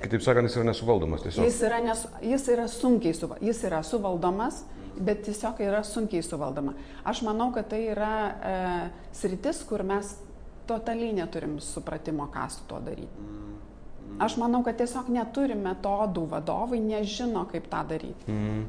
Kitaip 0.04 0.25
sakant, 0.25 0.50
jis 0.50 0.59
yra 0.61 0.68
nesuvaldomas 0.68 1.25
tiesiog. 1.25 1.49
Jis 1.49 1.59
yra, 1.64 1.80
nes, 1.85 2.04
jis 2.28 2.47
yra 2.52 2.68
sunkiai 2.68 3.16
suvaldomas. 3.16 3.49
Jis 3.49 3.64
yra 3.71 3.80
suvaldomas, 3.88 4.62
bet 4.99 5.25
tiesiog 5.27 5.61
yra 5.65 5.83
sunkiai 5.87 6.23
suvaldoma. 6.23 6.75
Aš 7.05 7.25
manau, 7.27 7.51
kad 7.55 7.69
tai 7.73 7.85
yra 7.93 8.15
e, 8.31 8.55
sritis, 9.17 9.65
kur 9.69 9.85
mes 9.87 10.15
totaliai 10.69 11.15
neturim 11.17 11.59
supratimo, 11.61 12.29
ką 12.33 12.47
su 12.53 12.65
tuo 12.69 12.81
daryti. 12.85 13.29
Aš 14.23 14.37
manau, 14.39 14.63
kad 14.63 14.79
tiesiog 14.79 15.11
neturi 15.11 15.57
metodų, 15.59 16.29
vadovai 16.31 16.79
nežino, 16.83 17.45
kaip 17.51 17.67
tą 17.71 17.83
daryti. 17.91 18.31
Mm. 18.31 18.65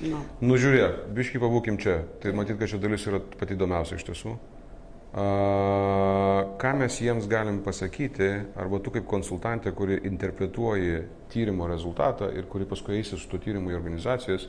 No. 0.00 0.22
Nu, 0.40 0.56
žiūrėk, 0.56 1.10
biškai 1.14 1.40
pabūkim 1.42 1.76
čia. 1.80 2.00
Tai 2.22 2.32
matyt, 2.36 2.56
kad 2.58 2.70
čia 2.72 2.80
dalis 2.80 3.04
yra 3.06 3.20
pati 3.20 3.54
įdomiausia 3.54 3.98
iš 4.00 4.06
tiesų. 4.08 4.34
A, 5.10 5.24
ką 6.60 6.72
mes 6.80 6.96
jiems 7.02 7.26
galim 7.30 7.60
pasakyti, 7.66 8.30
arba 8.58 8.80
tu 8.80 8.92
kaip 8.94 9.08
konsultantė, 9.10 9.74
kuri 9.76 10.00
interpretuoji 10.08 11.02
tyrimo 11.32 11.66
rezultatą 11.70 12.30
ir 12.32 12.46
kuri 12.50 12.68
paskui 12.70 13.00
eisi 13.00 13.18
su 13.18 13.28
tuo 13.28 13.40
tyrimu 13.42 13.74
į 13.74 13.78
organizacijas, 13.78 14.46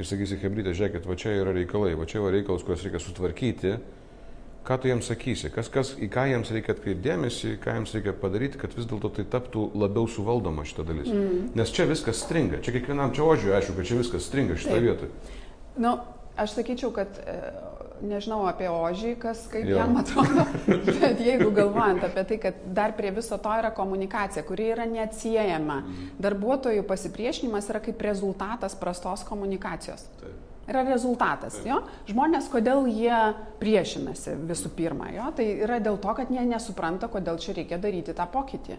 ir 0.00 0.08
sakysi, 0.08 0.38
Hebrytė, 0.40 0.74
žiūrėkit, 0.76 1.06
va 1.08 1.16
čia 1.20 1.34
yra 1.38 1.54
reikalai, 1.56 1.94
va 1.98 2.06
čia 2.08 2.20
yra 2.22 2.34
reikalas, 2.38 2.64
kuriuos 2.66 2.84
reikia 2.86 3.00
sutvarkyti, 3.04 3.74
ką 4.66 4.76
tu 4.80 4.90
jiems 4.90 5.08
sakysi, 5.08 5.50
kas, 5.54 5.70
kas, 5.72 5.92
į 6.00 6.08
ką 6.12 6.26
jiems 6.30 6.52
reikia 6.54 6.74
atkreipdėmėsi, 6.76 7.54
ką 7.62 7.76
jiems 7.78 7.94
reikia 7.96 8.14
padaryti, 8.20 8.60
kad 8.60 8.74
vis 8.76 8.88
dėlto 8.90 9.12
tai 9.16 9.24
taptų 9.32 9.70
labiau 9.80 10.08
suvaldoma 10.10 10.66
šita 10.68 10.84
dalis. 10.88 11.08
Mm. 11.08 11.50
Nes 11.58 11.72
čia 11.74 11.88
viskas 11.90 12.20
stringa, 12.24 12.60
čia 12.64 12.74
kiekvienam 12.76 13.14
čia 13.16 13.24
ožiui 13.24 13.54
aišku, 13.56 13.76
kad 13.78 13.88
čia 13.88 14.00
viskas 14.00 14.28
stringa 14.28 14.58
šitoje 14.60 14.84
vietoje. 14.84 15.36
Na, 15.76 15.80
nu, 15.86 15.94
aš 16.40 16.58
sakyčiau, 16.58 16.92
kad 16.96 17.20
e, 17.24 17.38
nežinau 18.06 18.42
apie 18.48 18.68
ožį, 18.70 19.14
kas 19.20 19.42
kaip 19.52 19.68
jo. 19.68 19.78
jam 19.78 19.96
atrodo, 20.00 20.44
bet 21.02 21.22
jeigu 21.24 21.50
galvojant 21.54 22.04
apie 22.08 22.24
tai, 22.28 22.38
kad 22.42 22.60
dar 22.76 22.94
prie 22.98 23.12
viso 23.14 23.38
to 23.42 23.54
yra 23.60 23.72
komunikacija, 23.76 24.44
kuri 24.48 24.70
yra 24.74 24.86
neatsiejama, 24.90 25.80
mhm. 25.82 26.12
darbuotojų 26.22 26.84
pasipriešinimas 26.88 27.70
yra 27.72 27.82
kaip 27.84 28.06
rezultatas 28.06 28.76
prastos 28.78 29.26
komunikacijos. 29.28 30.06
Taip. 30.20 30.46
Yra 30.70 30.84
rezultatas, 30.86 31.56
jo. 31.66 31.80
Žmonės, 32.06 32.46
kodėl 32.52 32.84
jie 32.86 33.16
priešinasi 33.58 34.36
visų 34.46 34.70
pirma, 34.76 35.08
jo, 35.10 35.26
tai 35.34 35.48
yra 35.64 35.80
dėl 35.82 35.98
to, 35.98 36.12
kad 36.14 36.30
jie 36.30 36.44
nesupranta, 36.46 37.08
kodėl 37.10 37.40
čia 37.42 37.56
reikia 37.56 37.80
daryti 37.82 38.14
tą 38.14 38.28
pokytį 38.30 38.76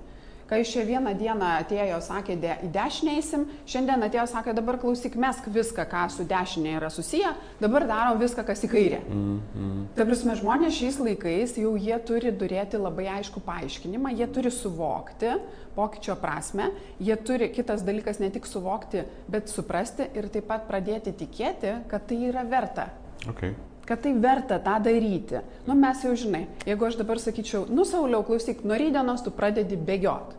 kai 0.51 0.65
iš 0.65 0.74
čia 0.74 0.81
vieną 0.84 1.13
dieną 1.15 1.50
atėjo, 1.62 2.01
sakė, 2.03 2.36
de, 2.41 2.55
į 2.67 2.70
dešinę 2.75 3.13
eisim, 3.15 3.46
šiandien 3.72 4.03
atėjo, 4.03 4.25
sakė, 4.34 4.51
dabar 4.58 4.75
klausyk, 4.81 5.15
mesk 5.15 5.48
viską, 5.48 5.86
ką 5.88 6.01
su 6.12 6.25
dešinė 6.27 6.74
yra 6.75 6.89
susiję, 6.91 7.31
dabar 7.62 7.86
darom 7.88 8.20
viską, 8.20 8.43
kas 8.50 8.65
į 8.67 8.72
kairę. 8.74 9.00
Mm, 9.05 9.38
mm. 9.55 9.79
Ta 9.96 10.03
prasme, 10.10 10.36
žmonės 10.41 10.75
šiais 10.75 11.00
laikais 11.00 11.55
jau 11.62 11.72
jie 11.79 11.96
turi 12.03 12.36
turėti 12.36 12.81
labai 12.81 13.08
aišku 13.15 13.39
paaiškinimą, 13.48 14.12
jie 14.20 14.27
turi 14.36 14.51
suvokti 14.51 15.38
pokyčio 15.77 16.17
prasme, 16.20 16.67
jie 17.00 17.15
turi 17.15 17.48
kitas 17.55 17.88
dalykas 17.88 18.20
ne 18.20 18.27
tik 18.36 18.43
suvokti, 18.43 19.05
bet 19.31 19.48
suprasti 19.48 20.12
ir 20.20 20.27
taip 20.36 20.51
pat 20.51 20.67
pradėti 20.67 21.15
tikėti, 21.15 21.77
kad 21.88 22.12
tai 22.12 22.24
yra 22.27 22.43
verta. 22.43 22.91
Okay 23.31 23.55
kad 23.91 24.00
tai 24.00 24.13
verta 24.13 24.55
tą 24.62 24.77
daryti. 24.79 25.41
Nu, 25.67 25.75
mes 25.75 26.03
jau 26.05 26.13
žinai, 26.15 26.46
jeigu 26.63 26.86
aš 26.88 26.96
dabar 27.01 27.20
sakyčiau, 27.20 27.65
nu, 27.67 27.84
Sauliau, 27.84 28.22
klausyk, 28.24 28.62
nuo 28.63 28.77
rydienos 28.79 29.25
tu 29.25 29.34
pradedi 29.36 29.75
bėgiot. 29.75 30.38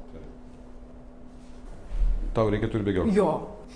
Tau 2.37 2.49
reikia 2.53 2.71
turi 2.73 2.87
bėgioti. 2.87 3.13
Jo. 3.17 3.33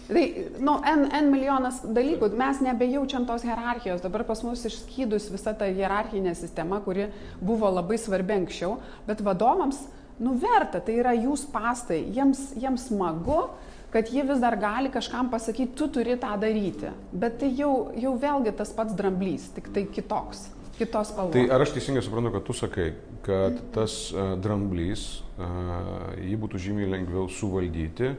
Tai, 0.07 0.23
nu, 0.63 0.77
N, 0.87 1.07
N 1.19 1.31
milijonas 1.33 1.81
dalykų, 1.83 2.31
mes 2.39 2.61
nebejaučiam 2.63 3.27
tos 3.27 3.43
hierarchijos, 3.47 4.05
dabar 4.05 4.23
pas 4.29 4.43
mus 4.47 4.63
išskydus 4.69 5.27
visa 5.33 5.55
ta 5.59 5.67
hierarchinė 5.67 6.37
sistema, 6.39 6.79
kuri 6.85 7.09
buvo 7.43 7.73
labai 7.75 7.99
svarbi 7.99 8.37
anksčiau, 8.37 8.77
bet 9.09 9.25
vadovams, 9.27 9.81
nu, 10.23 10.37
verta, 10.41 10.79
tai 10.79 11.01
yra 11.03 11.15
jūs 11.17 11.49
pastai, 11.51 12.05
jiems, 12.15 12.53
jiems 12.55 12.87
smagu, 12.93 13.49
kad 13.91 14.13
jie 14.13 14.23
vis 14.29 14.39
dar 14.43 14.55
gali 14.61 14.93
kažkam 14.95 15.33
pasakyti, 15.33 15.75
tu 15.75 15.91
turi 15.99 16.15
tą 16.23 16.37
daryti, 16.39 16.93
bet 17.11 17.41
tai 17.43 17.51
jau, 17.59 17.91
jau 17.99 18.15
vėlgi 18.23 18.55
tas 18.55 18.71
pats 18.79 18.95
dramblys, 18.95 19.51
tik 19.59 19.73
tai 19.75 19.89
kitoks 19.91 20.53
kitos 20.77 21.11
spalvos. 21.11 21.33
Tai 21.33 21.45
ar 21.53 21.65
aš 21.65 21.73
teisingai 21.77 22.05
suprantu, 22.05 22.35
kad 22.37 22.47
tu 22.47 22.57
sakai, 22.57 22.91
kad 23.27 23.59
tas 23.75 23.97
uh, 24.13 24.35
dramblys, 24.41 25.07
uh, 25.41 26.13
jį 26.21 26.37
būtų 26.43 26.61
žymiai 26.69 26.91
lengviau 26.93 27.27
suvaldyti, 27.33 28.13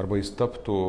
arba 0.00 0.18
jis 0.18 0.32
taptų 0.38 0.80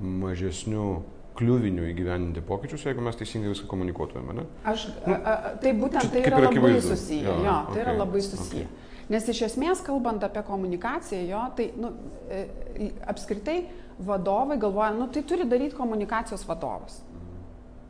mažesniu 0.00 1.02
kliuviniu 1.34 1.88
įgyveninti 1.90 2.42
pokyčius, 2.46 2.84
jeigu 2.86 3.02
mes 3.02 3.16
teisingai 3.18 3.50
viską 3.50 3.66
komunikuotumėme, 3.70 4.36
ne? 4.38 4.44
Aš, 4.70 4.86
a, 5.02 5.14
a, 5.16 5.54
tai 5.62 5.72
būtent 5.78 6.12
tai 6.12 6.22
yra, 6.22 6.38
yra 6.38 6.50
labai 6.54 6.74
susiję, 6.84 7.24
jo, 7.26 7.38
jo 7.42 7.54
tai 7.68 7.72
okay, 7.72 7.82
yra 7.82 7.94
labai 7.98 8.22
susiję. 8.22 8.66
Okay. 8.68 8.92
Nes 9.12 9.26
iš 9.28 9.40
esmės, 9.50 9.82
kalbant 9.84 10.22
apie 10.24 10.44
komunikaciją, 10.46 11.24
jo, 11.28 11.40
tai 11.58 11.66
nu, 11.76 11.90
e, 12.32 12.92
apskritai 13.10 13.58
vadovai 13.98 14.56
galvoja, 14.62 14.94
nu, 14.96 15.08
tai 15.12 15.24
turi 15.26 15.46
daryti 15.48 15.76
komunikacijos 15.76 16.46
vadovas. 16.48 17.02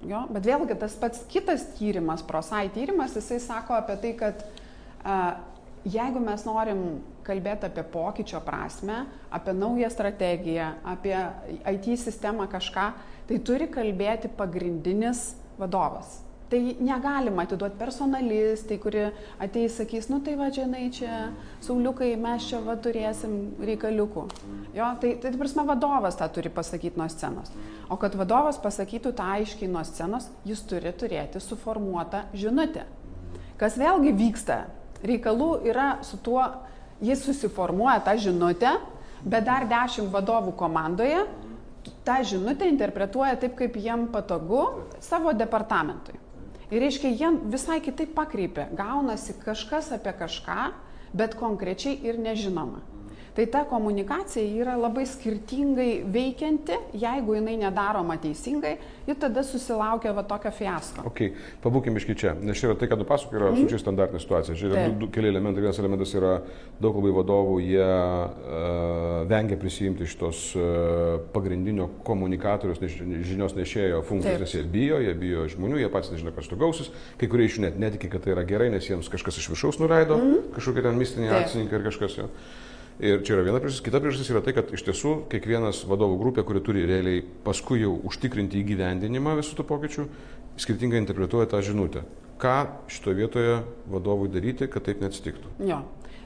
Jo, 0.04 0.24
bet 0.32 0.44
vėlgi 0.44 0.76
tas 0.80 0.96
pats 1.00 1.22
kitas 1.30 1.68
tyrimas, 1.78 2.24
prosai 2.26 2.66
tyrimas, 2.72 3.14
jisai 3.16 3.38
sako 3.40 3.76
apie 3.76 3.96
tai, 4.02 4.12
kad 4.20 4.42
a, 5.04 5.18
jeigu 5.84 6.20
mes 6.22 6.44
norim 6.46 6.82
kalbėti 7.24 7.68
apie 7.68 7.84
pokyčio 7.92 8.40
prasme, 8.44 9.04
apie 9.32 9.54
naują 9.56 9.90
strategiją, 9.92 10.74
apie 10.84 11.16
IT 11.72 11.94
sistemą 12.00 12.48
kažką, 12.52 12.90
tai 13.28 13.40
turi 13.40 13.68
kalbėti 13.72 14.32
pagrindinis 14.36 15.32
vadovas. 15.58 16.20
Tai 16.52 16.58
negalima 16.84 17.42
atiduoti 17.42 17.78
personalistai, 17.80 18.76
kuri 18.78 19.06
ateis, 19.42 19.78
sakys, 19.78 20.10
nu 20.12 20.20
tai 20.22 20.34
va, 20.38 20.50
žinai, 20.52 20.84
čia, 20.92 21.30
sauliukai, 21.64 22.10
mes 22.20 22.44
čia 22.50 22.60
va 22.62 22.76
turėsim 22.78 23.32
reikaliukų. 23.64 24.26
Jo, 24.76 24.90
tai, 25.00 25.14
tai, 25.22 25.32
prasme, 25.40 25.64
vadovas 25.66 26.20
tą 26.20 26.28
turi 26.36 26.52
pasakyti 26.52 27.00
nuo 27.00 27.08
scenos. 27.10 27.50
O 27.88 27.96
kad 28.00 28.14
vadovas 28.20 28.60
pasakytų 28.60 29.14
tą 29.16 29.32
aiškiai 29.38 29.72
nuo 29.72 29.82
scenos, 29.88 30.28
jis 30.46 30.62
turi 30.68 30.92
turėti 30.92 31.42
suformuotą 31.42 32.26
žinutę. 32.36 32.84
Kas 33.58 33.80
vėlgi 33.80 34.12
vyksta, 34.18 34.66
reikalų 35.04 35.50
yra 35.68 35.98
su 36.06 36.18
tuo, 36.24 36.42
jis 37.04 37.24
susiformuoja 37.26 38.00
tą 38.04 38.16
žinutę, 38.20 38.76
bet 39.24 39.46
dar 39.46 39.66
dešimt 39.68 40.12
vadovų 40.12 40.54
komandoje 40.56 41.24
tą 42.04 42.20
žinutę 42.24 42.68
interpretuoja 42.68 43.36
taip, 43.40 43.56
kaip 43.58 43.76
jiem 43.76 44.08
patogu 44.12 44.64
savo 45.04 45.32
departamentui. 45.36 46.16
Ir 46.72 46.80
reiškia, 46.80 47.10
jie 47.12 47.30
visai 47.52 47.78
kitaip 47.84 48.14
pakreipia. 48.16 48.66
Gaunasi 48.74 49.36
kažkas 49.44 49.92
apie 49.94 50.14
kažką, 50.16 50.72
bet 51.14 51.36
konkrečiai 51.38 51.98
ir 52.02 52.18
nežinoma. 52.18 52.80
Tai 53.34 53.46
ta 53.50 53.64
komunikacija 53.66 54.46
yra 54.62 54.76
labai 54.78 55.02
skirtingai 55.10 56.04
veikianti, 56.06 56.76
jeigu 56.94 57.34
jinai 57.34 57.56
nedaroma 57.58 58.14
teisingai, 58.22 58.76
ji 59.08 59.16
tada 59.18 59.42
susilaukia 59.42 60.12
va 60.14 60.22
tokio 60.22 60.52
fiasko. 60.54 61.02
Ok, 61.10 61.22
pabūkim 61.64 61.98
iš 61.98 62.06
čia, 62.14 62.36
nes 62.38 62.60
čia 62.60 62.68
yra 62.68 62.76
tai, 62.78 62.86
ką 62.92 63.00
tu 63.00 63.06
pasakoji, 63.08 63.40
yra 63.40 63.48
absoliučiai 63.50 63.80
mm. 63.80 63.82
standartinė 63.82 64.22
situacija. 64.22 64.54
Čia 64.60 64.68
yra 64.68 64.84
du, 64.86 64.94
du, 65.02 65.08
keli 65.16 65.32
elementai. 65.32 65.64
Vienas 65.64 65.80
elementas 65.82 66.14
yra 66.14 66.32
daug 66.78 67.00
labai 67.00 67.14
vadovų, 67.16 67.58
jie 67.64 67.88
uh, 67.90 69.24
vengia 69.32 69.58
prisijimti 69.58 70.06
šitos 70.14 70.46
uh, 70.54 70.66
pagrindinio 71.34 71.88
komunikatorius, 72.06 72.78
neš, 72.84 73.00
žinios 73.26 73.58
nešėjo 73.58 74.04
funkcijos, 74.06 74.44
nes 74.44 74.58
jie 74.60 74.62
bijo, 74.76 75.00
jie 75.02 75.16
bijo 75.18 75.48
žmonių, 75.56 75.82
jie 75.82 75.90
patys 75.90 76.14
nežino, 76.14 76.30
kas 76.36 76.46
tu 76.52 76.60
gausis, 76.60 76.92
kai 77.18 77.26
kurie 77.32 77.50
iš 77.50 77.58
jų 77.58 77.66
net 77.66 77.82
netiki, 77.82 78.12
kad 78.14 78.22
tai 78.22 78.36
yra 78.36 78.46
gerai, 78.46 78.70
nes 78.70 78.86
jiems 78.86 79.10
kažkas 79.10 79.42
iš 79.42 79.50
viršaus 79.56 79.82
nuleido, 79.82 80.20
mm. 80.22 80.52
kažkokie 80.54 80.86
ten 80.86 81.02
mistiniai 81.02 81.40
akcininkai 81.40 81.80
ir 81.80 81.90
kažkas 81.90 82.22
jo. 82.22 82.30
Ja. 82.30 82.62
Ir 83.02 83.24
čia 83.26 83.34
yra 83.34 83.42
viena 83.48 83.58
priežastis. 83.58 83.82
Kita 83.82 83.98
priežastis 83.98 84.30
yra 84.30 84.42
tai, 84.44 84.54
kad 84.54 84.70
iš 84.70 84.84
tiesų 84.86 85.14
kiekvienas 85.32 85.82
vadovų 85.90 86.18
grupė, 86.20 86.44
kuri 86.46 86.62
turi 86.62 86.84
realiai 86.86 87.24
paskui 87.46 87.80
jau 87.82 87.96
užtikrinti 88.06 88.60
įgyvendinimą 88.62 89.34
visų 89.40 89.58
tų 89.58 89.66
pokyčių, 89.66 90.04
skirtingai 90.62 91.00
interpretuoja 91.02 91.50
tą 91.50 91.58
žinutę. 91.66 92.04
Ką 92.38 92.54
šitoje 92.90 93.18
vietoje 93.18 93.58
vadovui 93.90 94.30
daryti, 94.30 94.70
kad 94.70 94.86
taip 94.86 95.02
neatsitiktų? 95.02 95.56
Jo. 95.66 95.82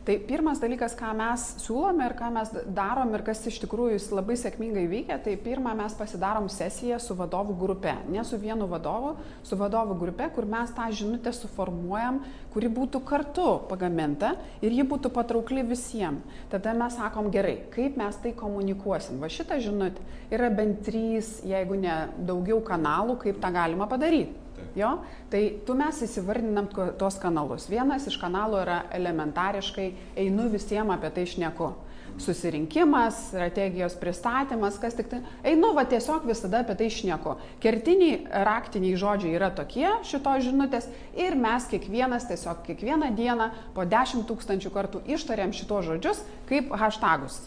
Tai 0.08 0.14
pirmas 0.24 0.56
dalykas, 0.56 0.94
ką 0.96 1.10
mes 1.12 1.42
siūlome 1.60 2.06
ir 2.08 2.14
ką 2.16 2.30
mes 2.32 2.48
darom 2.72 3.10
ir 3.12 3.20
kas 3.26 3.42
iš 3.50 3.58
tikrųjų 3.60 3.98
labai 4.16 4.38
sėkmingai 4.40 4.86
veikia, 4.88 5.18
tai 5.20 5.34
pirmą 5.36 5.74
mes 5.76 5.92
pasidarom 5.98 6.46
sesiją 6.48 6.96
su 6.96 7.12
vadovų 7.18 7.58
grupe. 7.60 7.92
Ne 8.08 8.24
su 8.24 8.38
vienu 8.40 8.64
vadovu, 8.70 9.10
su 9.44 9.58
vadovų 9.60 9.98
grupe, 10.00 10.30
kur 10.32 10.48
mes 10.48 10.72
tą 10.72 10.86
žinutę 10.96 11.34
suformuojam, 11.36 12.22
kuri 12.56 12.72
būtų 12.72 13.02
kartu 13.04 13.46
pagaminta 13.68 14.32
ir 14.64 14.72
ji 14.78 14.88
būtų 14.88 15.12
patraukli 15.12 15.66
visiems. 15.74 16.24
Tada 16.48 16.72
mes 16.72 16.96
sakom 16.96 17.28
gerai, 17.28 17.58
kaip 17.76 18.00
mes 18.00 18.16
tai 18.24 18.32
komunikuosim. 18.32 19.20
Va 19.20 19.28
šitą 19.28 19.60
žinutę 19.60 20.00
yra 20.32 20.48
bent 20.48 20.86
trys, 20.88 21.42
jeigu 21.44 21.76
ne 21.84 22.06
daugiau 22.16 22.64
kanalų, 22.64 23.20
kaip 23.28 23.44
tą 23.44 23.52
galima 23.60 23.92
padaryti. 23.92 24.47
Jo? 24.78 24.98
Tai 25.32 25.42
tu 25.66 25.76
mes 25.78 26.02
įsivardinam 26.04 26.68
tuos 26.98 27.18
kanalus. 27.22 27.68
Vienas 27.70 28.06
iš 28.08 28.18
kanalų 28.20 28.62
yra 28.62 28.78
elementariškai 28.96 29.90
einu 30.24 30.48
visiems 30.52 30.94
apie 30.94 31.12
tai 31.14 31.26
šneku. 31.28 31.72
Susirinkimas, 32.18 33.18
strategijos 33.28 33.94
pristatymas, 34.00 34.78
kas 34.82 34.96
tik 34.98 35.10
tai. 35.10 35.20
Einu 35.46 35.70
va 35.76 35.84
tiesiog 35.86 36.24
visada 36.26 36.64
apie 36.64 36.74
tai 36.80 36.88
šneku. 36.90 37.36
Kertiniai 37.62 38.24
raktiniai 38.48 38.96
žodžiai 38.98 39.36
yra 39.38 39.52
tokie 39.54 39.90
šito 40.08 40.32
žinutės 40.42 40.88
ir 41.18 41.38
mes 41.38 41.68
kiekvienas 41.70 42.26
tiesiog 42.30 42.64
kiekvieną 42.66 43.12
dieną 43.18 43.52
po 43.76 43.86
10 43.86 44.26
tūkstančių 44.26 44.74
kartų 44.74 45.04
ištariam 45.14 45.54
šitos 45.54 45.86
žodžius 45.92 46.24
kaip 46.50 46.74
hashtagus 46.80 47.38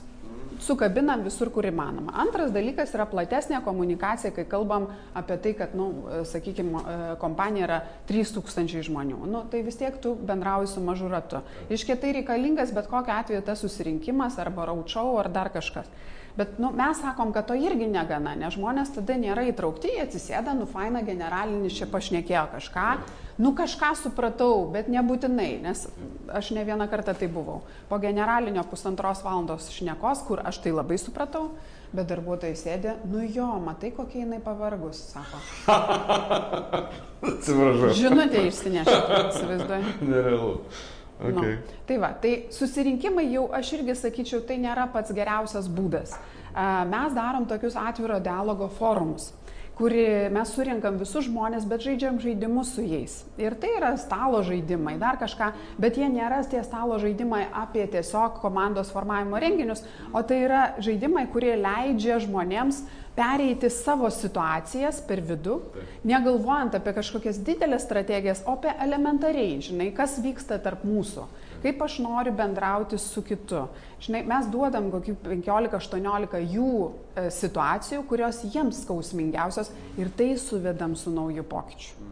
sukabinam 0.61 1.23
visur, 1.25 1.49
kur 1.53 1.65
įmanoma. 1.67 2.13
Antras 2.23 2.53
dalykas 2.53 2.93
yra 2.95 3.07
platesnė 3.09 3.61
komunikacija, 3.65 4.33
kai 4.35 4.45
kalbam 4.49 4.87
apie 5.17 5.37
tai, 5.43 5.53
kad, 5.57 5.75
nu, 5.77 5.89
sakykime, 6.29 6.83
kompanija 7.21 7.67
yra 7.67 7.81
3000 8.09 8.85
žmonių. 8.87 9.19
Nu, 9.31 9.43
tai 9.51 9.63
vis 9.65 9.79
tiek 9.79 9.97
tu 10.03 10.13
bendrauji 10.15 10.71
su 10.73 10.83
mažu 10.85 11.09
ratu. 11.11 11.41
Iškiai 11.73 11.99
tai 12.01 12.15
reikalingas 12.19 12.73
bet 12.75 12.89
kokiu 12.91 13.15
atveju 13.17 13.45
tas 13.47 13.61
susirinkimas 13.63 14.39
arba 14.41 14.69
raučiau 14.71 15.17
ar 15.21 15.31
dar 15.33 15.51
kažkas. 15.53 15.89
Bet 16.37 16.59
nu, 16.59 16.71
mes 16.75 17.01
sakom, 17.01 17.33
kad 17.35 17.49
to 17.49 17.55
irgi 17.59 17.89
negana, 17.91 18.35
nes 18.39 18.55
žmonės 18.55 18.93
tada 18.95 19.17
nėra 19.19 19.43
įtraukti, 19.49 19.91
jie 19.91 20.05
atsisėda, 20.05 20.53
nu 20.55 20.67
faina 20.69 21.01
generalinis 21.03 21.75
čia 21.75 21.87
pašnekėjo 21.91 22.45
kažką, 22.53 22.85
nu 23.43 23.51
kažką 23.57 23.91
supratau, 23.99 24.63
bet 24.71 24.87
nebūtinai, 24.91 25.49
nes 25.65 25.83
aš 26.31 26.53
ne 26.55 26.63
vieną 26.67 26.87
kartą 26.91 27.15
tai 27.19 27.27
buvau. 27.31 27.61
Po 27.89 27.99
generalinio 27.99 28.63
pusantros 28.69 29.25
valandos 29.25 29.67
šnekos, 29.75 30.23
kur 30.27 30.43
aš 30.47 30.61
tai 30.63 30.73
labai 30.75 30.99
supratau, 31.01 31.49
bet 31.91 32.07
darbuotojai 32.07 32.55
sėdė, 32.55 32.95
nu 33.11 33.25
jo, 33.27 33.49
matai, 33.65 33.91
kokia 33.95 34.23
jinai 34.23 34.39
pavargus, 34.43 35.03
sako. 35.11 35.41
Atsiprašau. 37.31 37.91
Žinutė 37.99 38.47
išsinešė, 38.47 38.97
įsivaizduoju. 39.27 39.93
Nerealu. 40.07 40.55
Nu, 41.21 41.37
okay. 41.37 41.57
Nu, 41.57 41.81
tai 41.87 41.97
va, 42.01 42.11
tai 42.21 42.33
susirinkimai 42.53 43.27
jau 43.29 43.47
aš 43.53 43.75
irgi 43.77 43.97
sakyčiau, 43.99 44.41
tai 44.47 44.57
nėra 44.61 44.87
pats 44.93 45.13
geriausias 45.13 45.69
būdas. 45.69 46.15
Mes 46.91 47.13
darom 47.15 47.45
tokius 47.47 47.77
atviro 47.79 48.17
dialogo 48.19 48.67
forumus 48.79 49.29
kuri 49.81 50.29
mes 50.29 50.49
surinkam 50.53 50.99
visus 51.01 51.25
žmonės, 51.25 51.63
bet 51.65 51.81
žaidžiam 51.81 52.19
žaidimus 52.21 52.75
su 52.75 52.83
jais. 52.85 53.15
Ir 53.41 53.55
tai 53.57 53.71
yra 53.79 53.95
stalo 53.97 54.43
žaidimai, 54.45 54.93
dar 55.01 55.17
kažką, 55.17 55.47
bet 55.81 55.97
jie 55.97 56.09
nėra 56.11 56.43
tie 56.51 56.61
stalo 56.61 56.99
žaidimai 57.01 57.47
apie 57.63 57.87
tiesiog 57.89 58.37
komandos 58.43 58.91
formavimo 58.93 59.39
renginius, 59.41 59.81
o 60.13 60.21
tai 60.21 60.43
yra 60.45 60.61
žaidimai, 60.85 61.25
kurie 61.33 61.55
leidžia 61.57 62.19
žmonėms 62.21 62.83
pereiti 63.15 63.69
savo 63.69 64.09
situacijas 64.13 65.01
per 65.07 65.21
vidų, 65.25 65.57
negalvojant 66.07 66.75
apie 66.77 66.93
kažkokias 66.95 67.41
didelės 67.43 67.85
strategijas, 67.85 68.43
o 68.47 68.55
apie 68.55 68.71
elementariai, 68.85 69.59
žinai, 69.63 69.89
kas 69.95 70.17
vyksta 70.23 70.59
tarp 70.63 70.85
mūsų, 70.87 71.25
kaip 71.65 71.83
aš 71.83 71.99
noriu 72.03 72.33
bendrauti 72.35 72.99
su 73.01 73.23
kitu. 73.25 73.65
Žinai, 74.01 74.23
mes 74.29 74.47
duodam 74.53 74.89
kokių 74.93 75.17
15-18 75.27 76.41
jų 76.55 76.71
e, 76.87 77.27
situacijų, 77.35 78.05
kurios 78.09 78.41
jiems 78.47 78.81
skausmingiausios 78.85 79.73
ir 79.99 80.09
tai 80.17 80.33
suvedam 80.41 80.95
su 80.97 81.13
nauju 81.13 81.45
pokyčiu. 81.51 82.09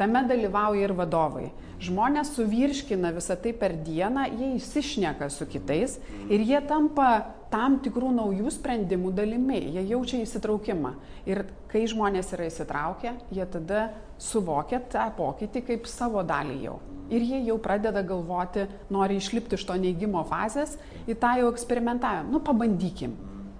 Tame 0.00 0.24
dalyvauja 0.28 0.86
ir 0.88 0.96
vadovai. 0.96 1.50
Žmonės 1.80 2.34
suvirškina 2.36 3.08
visą 3.16 3.38
tai 3.40 3.54
per 3.56 3.72
dieną, 3.80 4.26
jie 4.36 4.50
įsišneka 4.58 5.30
su 5.32 5.46
kitais 5.48 5.94
ir 6.28 6.42
jie 6.44 6.58
tampa 6.68 7.06
tam 7.50 7.78
tikrų 7.80 8.10
naujų 8.18 8.52
sprendimų 8.52 9.14
dalimi, 9.16 9.62
jie 9.72 9.86
jaučia 9.94 10.20
įsitraukimą. 10.20 10.92
Ir 11.30 11.46
kai 11.72 11.86
žmonės 11.88 12.34
yra 12.36 12.50
įsitraukę, 12.50 13.14
jie 13.32 13.48
tada 13.56 13.86
suvokia 14.20 14.82
tą 14.92 15.08
pokytį 15.16 15.64
kaip 15.70 15.88
savo 15.88 16.20
dalį 16.26 16.60
jau. 16.66 16.76
Ir 17.10 17.24
jie 17.26 17.40
jau 17.48 17.56
pradeda 17.58 18.04
galvoti, 18.06 18.68
nori 18.92 19.16
išlipti 19.16 19.56
iš 19.56 19.64
to 19.66 19.80
neigimo 19.80 20.22
fazės 20.28 20.76
į 21.08 21.16
tą 21.18 21.32
jau 21.40 21.48
eksperimentavimą. 21.50 22.28
Nu, 22.30 22.44
pabandykim. 22.44 23.16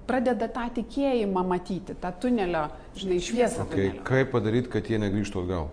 Pradeda 0.06 0.50
tą 0.52 0.68
tikėjimą 0.76 1.42
matyti, 1.46 1.96
tą 1.98 2.12
tunelio, 2.20 2.68
žinai, 2.98 3.18
šviesą. 3.22 3.64
Okay. 3.64 3.94
Kaip 4.04 4.32
padaryti, 4.34 4.70
kad 4.70 4.90
jie 4.90 4.98
negrįžtų 5.00 5.46
atgal? 5.46 5.70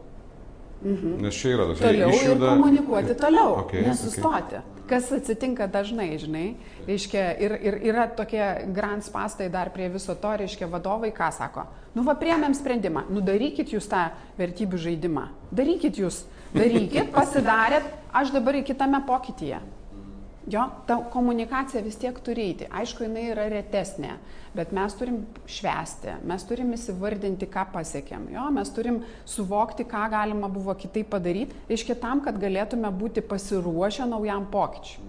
Mhm. 0.82 1.22
Nes 1.26 1.34
čia 1.34 1.56
yra 1.56 1.66
tas 1.72 1.80
toliau 1.82 2.10
išjuda... 2.14 2.36
ir 2.36 2.62
komunikuoti 2.62 3.16
toliau, 3.18 3.54
okay, 3.64 3.82
nesustoti. 3.88 4.60
Okay. 4.60 4.74
Kas 4.88 5.10
atsitinka 5.12 5.66
dažnai, 5.68 6.14
žinai, 6.22 6.46
reiškia, 6.88 7.24
ir, 7.44 7.56
ir 7.66 7.80
yra 7.90 8.06
tokie 8.16 8.44
grand 8.76 9.04
spastai 9.04 9.50
dar 9.52 9.74
prie 9.74 9.90
viso 9.92 10.16
to, 10.16 10.32
reiškia, 10.40 10.70
vadovai 10.72 11.10
ką 11.16 11.32
sako, 11.36 11.66
nu 11.98 12.06
va 12.08 12.16
priemėm 12.20 12.56
sprendimą, 12.56 13.08
nu 13.12 13.24
darykit 13.26 13.74
jūs 13.74 13.90
tą 13.92 14.06
vertybių 14.38 14.80
žaidimą, 14.86 15.26
darykit 15.52 16.00
jūs, 16.00 16.22
darykit, 16.54 17.10
pasidarėt, 17.18 17.90
aš 18.16 18.32
dabar 18.38 18.62
į 18.62 18.64
kitame 18.70 19.02
pokytyje. 19.10 19.60
Jo, 20.48 20.64
ta 20.88 20.96
komunikacija 21.12 21.82
vis 21.84 21.98
tiek 22.00 22.20
turi 22.24 22.46
eiti. 22.48 22.68
Aišku, 22.72 23.04
jinai 23.04 23.26
yra 23.34 23.50
retesnė, 23.52 24.14
bet 24.56 24.72
mes 24.76 24.94
turim 24.96 25.18
švęsti, 25.44 26.14
mes 26.30 26.46
turim 26.48 26.72
įsivardinti, 26.78 27.50
ką 27.52 27.66
pasiekėm. 27.74 28.30
Jo, 28.32 28.46
mes 28.56 28.72
turim 28.72 29.02
suvokti, 29.28 29.84
ką 29.92 30.06
galima 30.14 30.48
buvo 30.48 30.72
kitaip 30.80 31.12
padaryti, 31.12 31.58
iš 31.68 31.84
kitam, 31.90 32.24
kad 32.24 32.40
galėtume 32.40 32.94
būti 32.96 33.26
pasiruošę 33.28 34.08
naujam 34.08 34.48
pokyčiui. 34.54 35.04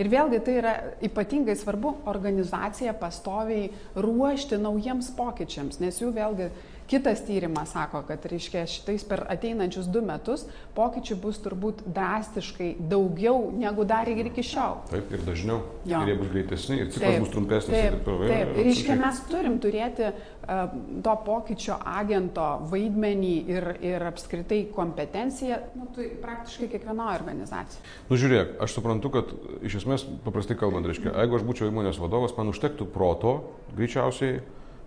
Ir 0.00 0.08
vėlgi 0.12 0.38
tai 0.44 0.52
yra 0.56 0.74
ypatingai 1.04 1.56
svarbu 1.56 1.94
organizaciją 2.08 2.94
pastoviai 3.00 3.70
ruošti 3.96 4.60
naujiems 4.60 5.10
pokyčiams, 5.16 5.80
nes 5.80 6.00
jų 6.00 6.12
vėlgi 6.16 6.48
Kitas 6.90 7.22
tyrimas 7.24 7.72
sako, 7.72 8.02
kad, 8.08 8.24
reiškia, 8.28 8.64
šitais 8.68 9.04
per 9.08 9.24
ateinančius 9.32 9.86
du 9.92 10.02
metus 10.04 10.44
pokyčių 10.76 11.16
bus 11.22 11.38
turbūt 11.44 11.84
drastiškai 11.86 12.74
daugiau 12.90 13.50
negu 13.56 13.86
dar 13.88 14.08
ir 14.10 14.28
iki 14.28 14.44
šiol. 14.46 14.82
Taip, 14.90 15.12
ir 15.14 15.24
dažniau. 15.26 15.62
Jo. 15.88 16.02
Ir 16.02 16.12
jie 16.12 16.16
bus 16.20 16.30
greitesni, 16.32 16.78
ir 16.82 16.92
ciklas 16.92 17.18
bus 17.22 17.32
trumpesnis. 17.32 17.72
Taip, 17.76 17.86
ir 17.86 17.98
taip 18.04 18.24
taip. 18.26 18.52
Ir- 18.56 18.68
reiškia, 18.68 18.96
mes 19.00 19.20
turim 19.30 19.58
turėti 19.62 20.08
uh, 20.10 20.76
to 21.06 21.16
pokyčio 21.26 21.78
agento 21.94 22.48
vaidmenį 22.72 23.34
ir, 23.52 23.68
ir 23.92 24.06
apskritai 24.10 24.62
kompetenciją, 24.74 25.60
nu, 25.78 25.88
tai 25.96 26.08
praktiškai 26.22 26.70
kiekvienoje 26.74 27.18
organizacijoje. 27.20 27.92
Nu 28.10 28.18
žiūrėk, 28.20 28.56
aš 28.64 28.78
suprantu, 28.78 29.12
kad 29.16 29.36
iš 29.64 29.82
esmės, 29.82 30.06
paprastai 30.26 30.58
kalbant, 30.60 30.88
reiškia, 30.88 31.14
jeigu 31.14 31.38
aš 31.38 31.46
būčiau 31.48 31.70
įmonės 31.72 32.00
vadovas, 32.02 32.34
man 32.36 32.52
užtektų 32.52 32.88
proto, 32.92 33.38
greičiausiai, 33.76 34.42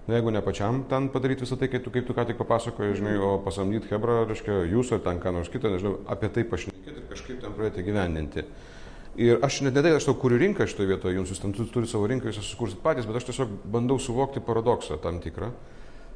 na, 0.08 0.15
jeigu 0.18 0.32
ne 0.32 0.41
pačiam 0.46 0.84
ten 0.89 1.10
padaryti 1.13 1.46
visą 1.46 1.58
tai, 1.58 1.70
kaip 1.72 1.84
tu, 1.86 1.91
kaip 1.94 2.06
tu 2.08 2.13
ką 2.13 2.26
tik 2.30 2.38
papasakojai, 2.38 2.96
žinai, 2.98 3.18
o 3.18 3.36
pasamdyti 3.46 3.89
Hebrą, 3.91 4.24
reiškia, 4.30 4.62
jūs 4.70 4.94
ar 4.96 5.04
ten 5.06 5.20
ką 5.24 5.34
nors 5.34 5.50
kitą, 5.50 5.72
nežinau, 5.74 6.00
apie 6.08 6.30
tai 6.30 6.46
pašnekėti 6.50 6.96
ir 7.02 7.08
kažkaip 7.12 7.41
ten 7.41 7.56
pradėti 7.58 7.86
gyvendinti. 7.88 8.46
Ir 9.15 9.39
aš 9.48 9.62
net 9.63 9.78
nedai, 9.78 9.94
aš 9.96 10.10
tau 10.10 10.18
kuriu 10.20 10.38
rinką 10.41 10.68
šitoje 10.68 10.91
vietoje, 10.91 11.15
jums 11.15 11.32
jūs 11.32 11.39
ten 11.39 11.54
tu- 11.56 11.65
turite 11.72 11.94
savo 11.94 12.10
rinką, 12.12 12.28
jūs 12.30 12.52
sukursit 12.52 12.82
patys, 12.84 13.08
bet 13.08 13.15
aš 13.15 13.30
tiesiog 13.30 13.54
bandau 13.72 13.96
suvokti 13.96 14.44
paradoksą 14.44 15.00
tam 15.02 15.22
tikrą. 15.24 15.54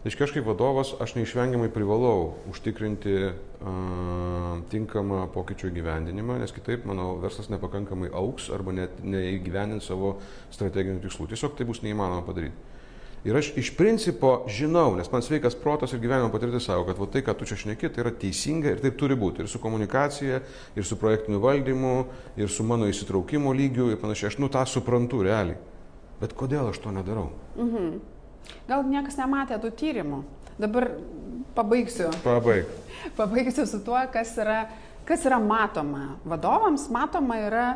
Reiškia, 0.04 0.24
aš 0.28 0.32
kaip 0.32 0.46
vadovas, 0.48 0.94
aš 1.04 1.18
neišvengiamai 1.18 1.68
privalau 1.76 2.38
užtikrinti 2.48 3.16
uh, 3.28 4.60
tinkamą 4.72 5.26
pokyčių 5.34 5.74
įgyvendinimą, 5.74 6.38
nes 6.40 6.54
kitaip 6.56 6.86
mano 6.88 7.18
verslas 7.20 7.50
nepakankamai 7.52 8.08
auks 8.16 8.48
arba 8.56 8.72
net 8.78 9.02
neįgyvendins 9.04 9.90
savo 9.92 10.14
strateginių 10.56 11.04
tikslų. 11.04 11.28
Tiesiog 11.34 11.58
tai 11.58 11.68
bus 11.68 11.84
neįmanoma 11.84 12.24
padaryti. 12.24 12.56
Ir 13.28 13.36
aš 13.36 13.50
iš 13.60 13.74
principo 13.76 14.46
žinau, 14.48 14.94
nes 14.96 15.10
man 15.12 15.24
sveikas 15.24 15.58
protas 15.60 15.92
ir 15.92 16.00
gyvenimo 16.00 16.32
patirtis 16.32 16.64
savo, 16.70 16.86
kad 16.88 17.00
va, 17.00 17.08
tai, 17.12 17.20
ką 17.26 17.34
tu 17.36 17.48
čia 17.50 17.58
šneki, 17.60 17.90
tai 17.92 18.06
yra 18.06 18.14
teisinga 18.16 18.72
ir 18.72 18.80
taip 18.84 18.96
turi 19.00 19.18
būti. 19.20 19.44
Ir 19.44 19.52
su 19.52 19.60
komunikacija, 19.60 20.40
ir 20.80 20.88
su 20.88 20.96
projektiniu 21.00 21.42
valdymu, 21.44 21.96
ir 22.40 22.52
su 22.54 22.64
mano 22.64 22.88
įsitraukimo 22.88 23.52
lygiu 23.56 23.90
ir 23.92 24.00
panašiai. 24.00 24.32
Aš 24.32 24.40
nu 24.40 24.48
tą 24.52 24.64
suprantu 24.70 25.20
realiai. 25.28 25.60
Bet 26.22 26.36
kodėl 26.36 26.72
aš 26.72 26.80
to 26.84 26.96
nedarau? 26.96 27.28
Gal 28.70 28.88
niekas 28.88 29.20
nematė 29.20 29.60
tų 29.60 29.74
tyrimų. 29.80 30.24
Dabar 30.60 30.90
pabaigsiu. 31.56 32.10
Pabaig. 32.24 32.72
Pabaigsiu 33.20 33.68
su 33.68 33.84
tuo, 33.84 34.00
kas 34.14 34.32
yra, 34.40 34.62
kas 35.08 35.28
yra 35.28 35.40
matoma. 35.44 36.16
Vadovams 36.28 36.88
matoma 36.92 37.40
yra 37.44 37.68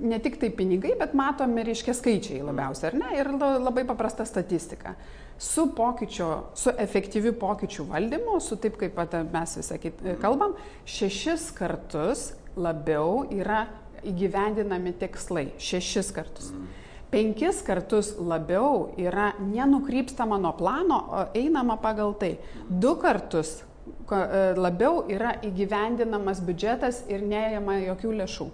ne 0.00 0.18
tik 0.22 0.36
tai 0.40 0.50
pinigai, 0.50 0.92
bet 0.98 1.14
matomi, 1.16 1.64
reiškia, 1.66 1.94
skaičiai 1.96 2.42
labiausiai, 2.44 2.92
ar 2.92 2.98
ne? 3.00 3.10
Ir 3.18 3.32
la- 3.40 3.58
labai 3.58 3.84
paprasta 3.88 4.24
statistika. 4.24 4.94
Su 5.38 5.70
pokyčio, 5.74 6.52
su 6.54 6.70
efektyviu 6.78 7.32
pokyčių 7.32 7.86
valdymu, 7.88 8.40
su 8.40 8.56
taip 8.60 8.76
kaip 8.76 8.94
pat 8.94 9.14
mes 9.32 9.56
visą 9.56 9.78
kitą 9.80 10.18
kalbam, 10.20 10.52
šešis 10.84 11.50
kartus 11.56 12.32
labiau 12.56 13.24
yra 13.32 13.66
įgyvendinami 14.04 14.92
tikslai. 15.00 15.52
Šešis 15.58 16.12
kartus. 16.12 16.52
Penkis 17.10 17.62
kartus 17.66 18.12
labiau 18.18 18.92
yra 19.00 19.32
nenukrypstama 19.40 20.38
nuo 20.38 20.52
plano, 20.52 21.00
o 21.10 21.24
einama 21.34 21.76
pagal 21.76 22.14
tai. 22.14 22.36
Du 22.68 22.94
kartus 22.96 23.62
e, 23.62 23.64
labiau 24.58 25.04
yra 25.10 25.36
įgyvendinamas 25.46 26.42
biudžetas 26.44 27.04
ir 27.10 27.22
neėjama 27.22 27.78
jokių 27.84 28.16
lėšų. 28.22 28.48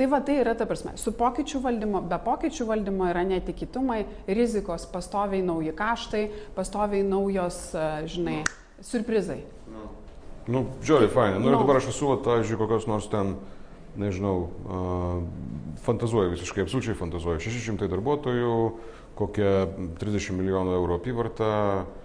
Tai 0.00 0.06
va 0.08 0.20
tai 0.24 0.38
yra 0.40 0.54
ta 0.56 0.64
prasme. 0.64 0.94
Su 0.96 1.12
pokyčių 1.12 1.58
valdymo, 1.60 2.00
be 2.08 2.16
pokyčių 2.24 2.64
valdymo 2.70 3.10
yra 3.10 3.20
netikitumai, 3.28 4.06
rizikos, 4.32 4.86
pastoviai 4.88 5.42
nauji 5.44 5.74
kaštai, 5.76 6.22
pastoviai 6.56 7.04
naujos, 7.04 7.58
e, 7.76 7.82
žinai, 8.08 8.38
surprizai. 8.80 9.42
Nu, 10.48 10.64
žiūrėjau, 10.80 11.12
fainai. 11.12 11.42
Nu, 11.42 11.50
ir 11.50 11.52
Nu. 11.52 11.60
dabar 11.60 11.82
aš 11.82 11.90
esu, 11.92 12.08
pavyzdžiui, 12.24 12.56
kokios 12.62 12.88
nors 12.88 13.10
ten, 13.12 13.36
nežinau, 14.00 14.48
uh, 14.48 15.76
fantazuoju 15.84 16.32
visiškai, 16.32 16.64
absoliučiai 16.64 16.96
fantazuoju. 16.96 17.42
600 17.44 17.88
darbuotojų, 17.92 18.56
kokia 19.20 19.68
30 20.00 20.32
milijonų 20.32 20.78
eurų 20.80 20.96
apyvarta, 20.96 21.50
uh, 21.84 21.99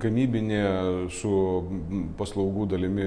gamybinė 0.00 0.62
su 1.12 1.32
paslaugų 2.16 2.64
dalimi 2.70 3.04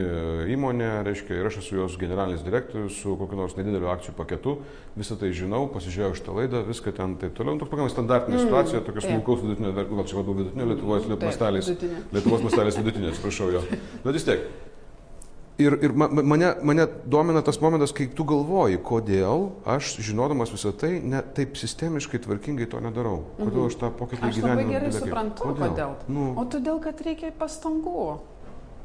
įmonė, 0.53 0.89
reiškia, 1.07 1.39
ir 1.39 1.49
aš 1.49 1.57
esu 1.63 1.79
jos 1.79 1.97
generalinis 2.01 2.45
direktorius 2.45 2.99
su 3.01 3.15
kokiu 3.17 3.39
nors 3.39 3.57
nedideliu 3.57 3.89
akcijų 3.89 4.13
paketu, 4.19 4.59
visą 4.99 5.17
tai 5.17 5.31
žinau, 5.33 5.63
pasižiūrėjau 5.73 6.13
šitą 6.19 6.37
laidą, 6.37 6.61
viską 6.69 6.93
ten 7.01 7.17
taip 7.21 7.33
toliau. 7.37 7.57
Nu, 7.57 7.63
tokia 7.63 7.73
pakankamai 7.73 7.95
standartinė 7.95 8.45
situacija, 8.45 8.85
tokia 8.85 9.07
smulkaus 9.07 9.41
vidutinio, 9.47 9.73
gal 9.79 10.05
čia 10.05 10.21
labiau 10.21 10.39
vidutinio 10.43 10.71
Lietuvoje, 10.75 11.07
Taip, 11.09 11.29
mastelis. 11.31 11.73
vidutinė. 11.73 12.07
Lietuvos 12.13 12.45
mastelis 12.45 12.81
vidutinė, 12.83 13.13
atsiprašau 13.15 13.53
jo. 13.57 13.65
Bet 14.05 14.13
vis 14.13 14.29
tiek. 14.29 14.68
Ir, 15.59 15.75
ir 15.83 15.91
ma- 15.91 16.07
ma- 16.07 16.23
mane, 16.23 16.53
mane 16.63 16.85
domina 17.05 17.41
tas 17.43 17.57
momentas, 17.59 17.91
kai 17.91 18.05
tu 18.15 18.23
galvoji, 18.23 18.77
kodėl 18.79 19.49
aš, 19.67 19.97
žinodamas 20.07 20.53
visą 20.55 20.71
tai, 20.71 21.01
ne 21.03 21.19
taip 21.35 21.57
sistemiškai, 21.59 22.21
tvarkingai 22.23 22.67
to 22.71 22.79
nedarau. 22.79 23.17
Kodėl 23.41 23.65
aš 23.67 23.75
tą 23.81 23.89
pokytį 23.91 24.21
Mhm. 24.23 24.29
Aš 24.29 24.37
labai 24.45 24.63
gerai 24.69 24.87
dalykai- 24.89 25.01
suprantu, 25.03 25.43
kodėl. 25.59 25.91
Nu, 26.07 26.33
O 26.39 26.45
todėl, 26.45 26.79
kad 26.79 27.01
reikia 27.03 27.31
pastangų. 27.37 28.19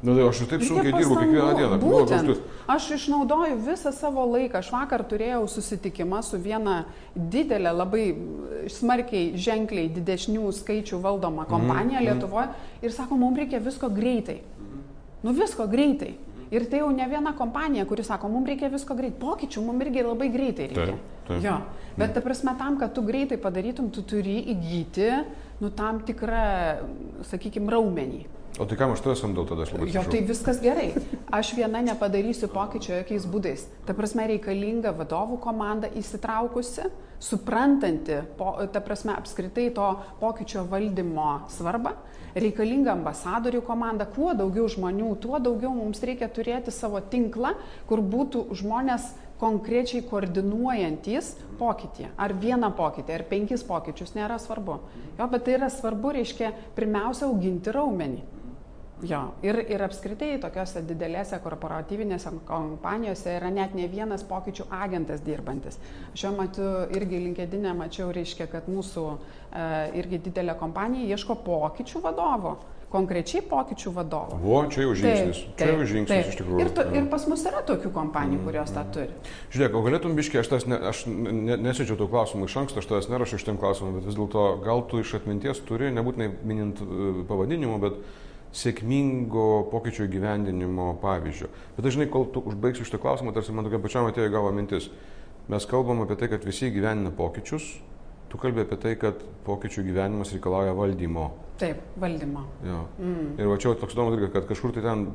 nu, 0.03 0.15
tai 0.15 0.27
aš 0.27 0.41
ir 0.41 0.47
taip 0.51 0.61
sunkiai 0.67 0.91
dirbu 0.91 1.15
kiekvieną 1.15 1.53
dieną. 1.55 1.79
Galvoju, 1.79 2.05
Būtent. 2.05 2.37
aš 2.67 2.89
išnaudoju 2.91 3.55
visą 3.65 3.93
savo 3.93 4.25
laiką. 4.35 4.55
Aš 4.59 4.71
vakar 4.71 5.03
turėjau 5.07 5.47
susitikimą 5.47 6.21
su 6.23 6.37
viena 6.37 6.83
didelė, 7.15 7.71
labai 7.71 8.15
smarkiai, 8.67 9.31
ženkliai 9.37 9.87
didesnių 9.95 10.51
skaičių 10.51 10.99
valdoma 11.01 11.45
kompanija 11.47 12.01
mhm. 12.01 12.05
Lietuvoje 12.09 12.47
ir 12.81 12.91
sako, 12.91 13.15
mums 13.15 13.37
reikia 13.37 13.59
visko 13.63 13.87
greitai. 13.89 14.41
Nu 15.23 15.31
visko 15.31 15.65
greitai. 15.67 16.15
Ir 16.53 16.67
tai 16.69 16.81
jau 16.83 16.91
ne 16.93 17.07
viena 17.09 17.33
kompanija, 17.37 17.85
kuri 17.89 18.03
sako, 18.05 18.29
mums 18.29 18.49
reikia 18.51 18.69
visko 18.73 18.97
greitai. 18.97 19.17
Pokyčių 19.21 19.63
mums 19.65 19.85
irgi 19.85 20.05
labai 20.05 20.29
greitai 20.33 20.69
reikia. 20.71 20.93
Taip, 20.93 21.25
taip. 21.29 21.41
Jo. 21.45 21.57
Bet 21.97 22.13
ta 22.13 22.21
prasme, 22.21 22.53
tam, 22.59 22.77
kad 22.77 22.93
tu 22.93 23.01
greitai 23.07 23.39
padarytum, 23.41 23.89
tu 23.93 24.03
turi 24.05 24.37
įgyti 24.53 25.09
nu, 25.63 25.71
tam 25.71 26.01
tikrą, 26.05 26.45
sakykime, 27.29 27.71
raumenį. 27.71 28.25
O 28.59 28.65
tai 28.65 28.77
kam 28.79 28.93
aš 28.95 29.01
tave 29.03 29.15
samdau 29.19 29.43
tada, 29.43 29.65
aš 29.65 29.73
labai 29.75 29.89
Jo, 29.91 30.01
tai 30.07 30.21
viskas 30.23 30.61
gerai. 30.63 30.93
Aš 31.33 31.51
viena 31.57 31.81
nepadarysiu 31.83 32.47
pokyčio 32.47 32.93
jokiais 33.01 33.25
būdais. 33.27 33.65
Ta 33.83 33.91
prasme, 33.97 34.23
reikalinga 34.31 34.93
vadovų 34.95 35.41
komanda 35.43 35.89
įsitraukusi, 35.99 36.85
suprantanti, 37.19 38.21
po, 38.39 38.53
ta 38.71 38.79
prasme, 38.79 39.11
apskritai 39.19 39.67
to 39.75 39.89
pokyčio 40.21 40.63
valdymo 40.71 41.41
svarbą. 41.51 41.97
Reikalinga 42.35 42.93
ambasadorių 42.95 43.59
komanda. 43.67 44.07
Kuo 44.07 44.31
daugiau 44.35 44.69
žmonių, 44.71 45.09
tuo 45.23 45.39
daugiau 45.39 45.73
mums 45.75 45.99
reikia 46.07 46.31
turėti 46.31 46.71
savo 46.71 47.01
tinklą, 47.03 47.57
kur 47.89 47.99
būtų 47.99 48.45
žmonės 48.55 49.09
konkrečiai 49.39 50.05
koordinuojantis 50.07 51.33
pokytį. 51.59 52.07
Ar 52.15 52.31
vieną 52.39 52.71
pokytį, 52.77 53.17
ar 53.17 53.25
penkis 53.27 53.67
pokyčius, 53.67 54.15
nėra 54.15 54.39
svarbu. 54.39 54.79
Jo, 55.19 55.27
bet 55.27 55.43
tai 55.43 55.57
yra 55.57 55.67
svarbu, 55.71 56.15
reiškia, 56.21 56.53
pirmiausia, 56.79 57.27
auginti 57.27 57.75
raumenį. 57.75 58.23
Jo, 59.03 59.19
ir, 59.43 59.57
ir 59.67 59.81
apskritai 59.83 60.37
tokiuose 60.39 60.79
didelėse 60.87 61.41
korporatyvinėse 61.43 62.31
kompanijose 62.47 63.33
yra 63.35 63.49
net 63.51 63.73
ne 63.75 63.89
vienas 63.91 64.23
pokyčių 64.27 64.69
agentas 64.71 65.23
dirbantis. 65.25 65.75
Šiuo 66.15 66.31
metu 66.37 66.69
irgi 66.95 67.19
linkedinė 67.25 67.73
mačiau, 67.75 68.13
reiškia, 68.15 68.47
kad 68.53 68.69
mūsų 68.71 69.03
e, 69.11 69.65
irgi 69.99 70.21
didelė 70.29 70.55
kompanija 70.61 71.11
ieško 71.11 71.35
pokyčių 71.43 72.01
vadovo, 72.07 72.55
konkrečiai 72.95 73.43
pokyčių 73.49 73.91
vadovo. 73.97 74.39
Vo, 74.39 74.63
čia 74.71 74.85
jau 74.85 74.95
žingsnis. 74.95 75.43
čia 75.59 75.71
jau 75.73 75.87
žingsnis 75.91 76.31
iš 76.31 76.39
tikrųjų. 76.39 76.63
Ir, 76.63 76.71
Jo. 76.71 76.89
ir 76.95 77.09
pas 77.11 77.27
mus 77.27 77.43
yra 77.51 77.63
tokių 77.67 77.91
kompanijų, 77.91 78.43
kurios 78.47 78.71
tą 78.71 78.85
turi. 78.95 79.11
Žiūrėk, 79.51 79.75
o 79.75 79.81
galėtum 79.83 80.15
biškiai, 80.15 80.39
aš, 80.45 80.53
tas 80.53 80.67
ne, 80.71 80.79
aš 80.79 81.03
ne, 81.11 81.59
nesėdžiau 81.67 81.99
tų 81.99 82.07
klausimų 82.13 82.47
iš 82.47 82.61
anksto, 82.63 82.79
aš 82.79 82.93
tavęs 82.93 83.11
nerašiau 83.11 83.43
šitiem 83.43 83.59
klausimam, 83.59 83.97
bet 83.99 84.07
vis 84.07 84.15
dėlto 84.15 84.45
gal 84.63 84.85
tu 84.87 85.03
iš 85.03 85.17
atminties 85.19 85.59
turi, 85.67 85.91
nebūtinai 85.97 86.29
minint 86.47 86.79
e, 86.79 87.25
pavadinimų, 87.27 87.81
bet 87.83 87.99
sėkmingo 88.55 89.65
pokyčio 89.71 90.05
įgyvendinimo 90.07 90.93
pavyzdžio. 91.03 91.49
Bet 91.77 91.87
dažnai, 91.89 92.07
kol 92.11 92.27
tu 92.33 92.43
užbaigsi 92.47 92.85
šitą 92.87 93.01
klausimą, 93.03 93.33
tarsi 93.35 93.55
man 93.55 93.67
tokia 93.67 93.81
pačiam 93.83 94.07
atėjo 94.09 94.29
į 94.29 94.35
galvą 94.37 94.53
mintis. 94.55 94.89
Mes 95.51 95.67
kalbam 95.69 96.01
apie 96.05 96.15
tai, 96.17 96.29
kad 96.31 96.45
visi 96.47 96.71
gyvenina 96.73 97.11
pokyčius, 97.13 97.65
tu 98.31 98.39
kalbė 98.41 98.63
apie 98.65 98.77
tai, 98.81 98.95
kad 98.97 99.19
pokyčių 99.45 99.83
gyvenimas 99.85 100.31
reikalauja 100.33 100.71
valdymo. 100.77 101.27
Taip, 101.61 101.77
valdymo. 102.01 102.41
Jo. 102.67 102.79
Mm. 102.99 103.27
Ir 103.39 103.47
va 103.47 103.55
čia 103.61 103.75
toks 103.79 103.93
įdomus 103.95 104.15
dalykas, 104.17 104.31
kad 104.33 104.47
kažkur 104.49 104.73
tai 104.75 104.81
ten 104.83 105.05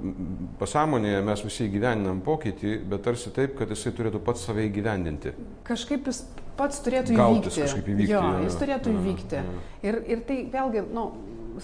pasąmonėje 0.60 1.18
mes 1.26 1.42
visi 1.44 1.66
įgyvendinam 1.66 2.22
pokytį, 2.24 2.76
bet 2.88 3.02
tarsi 3.04 3.32
taip, 3.36 3.56
kad 3.58 3.74
jisai 3.74 3.92
turėtų 3.98 4.22
pats 4.24 4.46
save 4.48 4.64
įgyvendinti. 4.70 5.34
Kažkaip 5.68 6.08
jis 6.08 6.22
pats 6.56 6.80
turėtų 6.86 7.18
Gautis 7.18 7.58
įvykti. 7.58 7.66
kažkaip 7.66 7.90
įvykti, 7.92 8.12
Jo, 8.14 8.22
jo, 8.24 8.40
jis 8.46 8.54
jo. 8.56 8.62
turėtų 8.62 8.94
Jo, 8.94 9.02
įvykti. 9.02 9.42
jo. 9.50 9.60
Ir, 9.90 10.00
ir 10.14 10.24
tai 10.30 10.38
vėlgi, 10.54 10.86
nu, 10.96 11.04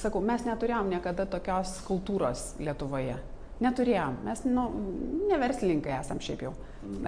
sakau, 0.00 0.22
mes 0.24 0.44
neturėjom 0.46 0.92
niekada 0.92 1.26
tokios 1.30 1.78
kultūros 1.86 2.52
Lietuvoje. 2.62 3.16
Neturėjom. 3.64 4.18
Mes, 4.26 4.42
nu, 4.44 4.66
ne 5.30 5.36
verslininkai 5.40 5.94
esam 5.96 6.20
šiaip 6.20 6.42
jau. 6.44 6.52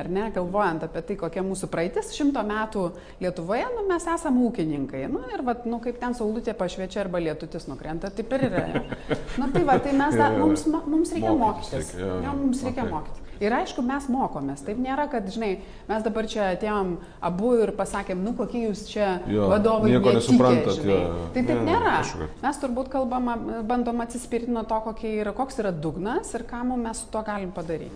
ar 0.00 0.08
ne, 0.10 0.24
galvojant 0.34 0.82
apie 0.86 1.02
tai, 1.06 1.16
kokia 1.20 1.42
mūsų 1.46 1.68
praeitis, 1.70 2.08
šimto 2.16 2.40
metų 2.48 2.86
Lietuvoje, 3.20 3.66
nu, 3.76 3.84
mes 3.90 4.08
esame 4.10 4.42
ūkininkai. 4.48 5.04
Nu, 5.12 5.20
ir, 5.34 5.44
vat, 5.46 5.68
nu, 5.68 5.78
kaip 5.84 6.00
ten 6.00 6.16
saulutė 6.18 6.56
pašviečia 6.58 7.04
arba 7.04 7.20
lietutis 7.22 7.68
nukrenta, 7.68 8.10
taip 8.10 8.32
ir 8.34 8.48
yra. 8.48 8.64
Nu, 9.38 9.52
tai 9.54 9.62
va, 9.68 9.76
tai 9.84 9.92
mes 10.00 10.16
dar, 10.18 10.34
mums, 10.40 10.64
mums 10.66 11.12
reikia 11.14 11.36
mokytis. 11.36 11.94
Jo, 12.00 12.18
jo, 12.24 12.36
mums 12.40 12.64
reikia 12.66 12.88
mokytis. 12.88 13.27
Ir 13.40 13.52
aišku, 13.54 13.82
mes 13.86 14.08
mokomės. 14.10 14.64
Taip 14.66 14.78
nėra, 14.82 15.08
kad, 15.10 15.26
žinai, 15.30 15.60
mes 15.88 16.02
dabar 16.02 16.26
čia 16.26 16.48
atėjom 16.56 16.96
abu 17.22 17.52
ir 17.62 17.70
pasakėm, 17.78 18.18
nu 18.24 18.32
kokie 18.38 18.64
jūs 18.68 18.86
čia 18.90 19.20
Jo, 19.30 19.48
vadovai. 19.52 19.90
nieko 19.94 20.12
nesuprantat, 20.16 20.80
žinai. 20.80 20.96
jo. 21.02 21.28
Tai 21.34 21.42
taip 21.42 21.60
Ne, 21.62 21.66
nėra. 21.72 21.92
aišku. 22.00 22.28
Mes 22.42 22.58
turbūt 22.64 22.88
kalbam, 22.88 23.30
bandom 23.68 24.00
atsispirti 24.00 24.50
nuo 24.50 24.64
to, 24.64 24.80
yra, 25.22 25.32
koks 25.32 25.58
yra 25.62 25.70
dugnas 25.72 26.34
ir 26.34 26.42
ką 26.50 26.64
mes 26.76 26.98
su 27.04 27.06
to 27.12 27.22
galim 27.22 27.50
padaryti. 27.52 27.94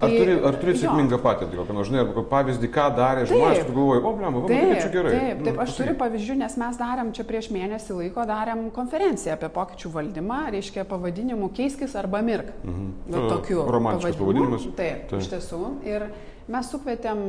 Ar 0.00 0.08
Tai- 0.10 0.16
turi, 0.18 0.32
ar 0.42 0.56
turi 0.58 0.72
sėkmingą 0.74 1.18
patirtį, 1.22 1.54
kokią 1.60 1.74
nors, 1.76 1.88
žinai, 1.88 2.00
arba 2.02 2.22
pavyzdį, 2.26 2.68
ką 2.74 2.86
darė 2.96 3.22
Taip. 3.24 3.30
žmonės, 3.30 3.60
tu 3.68 3.72
galvoji, 3.76 4.00
o, 4.02 4.12
blem, 4.18 4.34
va, 4.34 4.40
kaip 4.48 4.80
čia 4.82 4.90
gerai. 4.90 5.12
Taip, 5.14 5.44
taip, 5.44 5.54
Nu, 5.54 5.62
aš 5.62 5.76
turiu 5.78 5.94
pavyzdžių, 6.00 6.36
nes 6.40 6.56
mes 6.56 6.76
darėm 6.80 7.12
čia 7.14 7.24
prieš 7.24 7.48
mėnesį 7.54 7.96
laiko, 8.00 8.24
darėm 8.26 8.64
konferenciją 8.74 9.36
apie 9.38 9.48
pokyčių 9.54 9.92
valdymą, 9.94 10.40
reiškia 10.50 10.84
pavadinimu 10.90 11.48
Keiskis 11.54 11.94
arba 11.94 12.22
Mirk. 12.26 12.50
Mhm. 12.64 12.92
Nu, 13.06 13.28
Tokiu 13.30 13.62
romantiškas 13.70 14.16
pavadinimas. 14.18 14.62
Taip, 14.62 14.74
taip, 14.76 15.08
Taip. 15.10 15.20
iš 15.20 15.28
tiesų. 15.30 15.62
Ir 15.86 16.08
mes 16.48 16.72
sukvietėm 16.74 17.22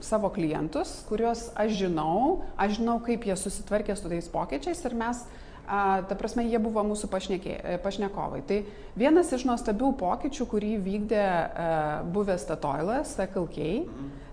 savo 0.00 0.30
klientus, 0.30 1.02
kuriuos 1.10 1.50
aš 1.56 1.72
žinau, 1.82 2.42
aš 2.56 2.78
žinau, 2.78 3.00
kaip 3.04 3.26
jie 3.26 3.34
susitvarkė 3.36 3.96
su 3.98 4.08
tais 4.08 4.28
pokyčiais 4.28 4.84
ir 4.86 4.94
mes 4.94 5.24
A, 5.66 6.02
ta 6.06 6.14
prasme, 6.14 6.44
jie 6.46 6.60
buvo 6.62 6.84
mūsų 6.86 7.08
pašnekė, 7.10 7.56
pašnekovai. 7.82 8.42
Tai 8.46 8.60
vienas 8.98 9.32
iš 9.34 9.42
nuostabių 9.48 9.92
pokyčių, 9.98 10.46
kurį 10.52 10.72
vykdė 10.84 11.22
a, 11.26 11.70
buvęs 12.14 12.44
Statoilas, 12.46 13.16
SKLK, 13.16 13.70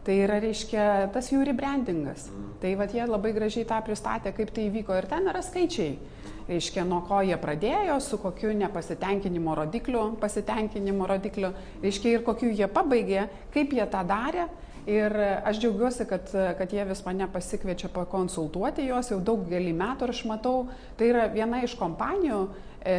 tai 0.06 0.18
yra, 0.28 0.38
reiškia, 0.44 0.86
tas 1.16 1.32
jų 1.32 1.42
rebrandingas. 1.50 2.28
Tai 2.62 2.76
vad 2.78 2.94
jie 2.94 3.06
labai 3.10 3.34
gražiai 3.34 3.66
tą 3.66 3.80
pristatė, 3.86 4.34
kaip 4.36 4.54
tai 4.54 4.68
įvyko 4.70 5.00
ir 5.00 5.10
ten 5.10 5.32
yra 5.32 5.42
skaičiai. 5.42 5.96
Reiškia, 6.44 6.84
nuo 6.84 7.00
ko 7.08 7.22
jie 7.24 7.38
pradėjo, 7.40 7.96
su 8.04 8.20
kokiu 8.20 8.52
nepasitenkinimo 8.60 9.56
rodikliu, 9.56 10.10
pasitenkinimo 10.20 11.08
rodikliu, 11.08 11.54
reiškia 11.82 12.18
ir 12.18 12.26
kokiu 12.28 12.52
jie 12.52 12.68
pabaigė, 12.68 13.30
kaip 13.56 13.74
jie 13.74 13.86
tą 13.88 14.04
darė. 14.08 14.50
Ir 14.90 15.14
aš 15.46 15.62
džiaugiuosi, 15.62 16.06
kad, 16.06 16.28
kad 16.58 16.74
jie 16.74 16.84
vis 16.84 17.06
mane 17.06 17.28
pasikviečia 17.32 17.88
pakonsultuoti 17.94 18.90
juos 18.90 19.14
jau 19.14 19.20
daugelį 19.24 19.72
metų 19.80 20.10
ir 20.10 20.12
aš 20.12 20.24
matau, 20.28 20.66
tai 21.00 21.08
yra 21.14 21.30
viena 21.32 21.62
iš 21.64 21.78
kompanijų, 21.80 22.40
e, 22.84 22.98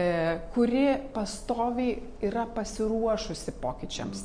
kuri 0.54 0.86
pastoviai 1.12 1.98
yra 2.24 2.46
pasiruošusi 2.56 3.52
pokyčiams. 3.60 4.24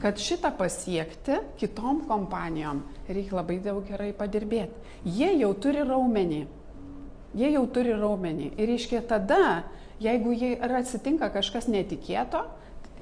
Kad 0.00 0.18
šitą 0.18 0.54
pasiekti 0.56 1.36
kitom 1.60 2.00
kompanijom 2.08 2.80
reikia 3.06 3.36
labai 3.36 3.58
daug 3.62 3.84
gerai 3.86 4.10
padirbėti. 4.16 4.96
Jie 5.04 5.28
jau 5.42 5.52
turi 5.54 5.84
raumenį. 5.84 6.40
Jie 7.36 7.52
jau 7.52 7.66
turi 7.68 7.92
raumenį. 8.00 8.48
Ir 8.56 8.72
reiškia 8.72 9.04
tada, 9.12 9.62
jeigu 10.00 10.32
jie 10.32 10.56
ir 10.56 10.74
atsitinka 10.80 11.28
kažkas 11.36 11.68
netikėto, 11.68 12.46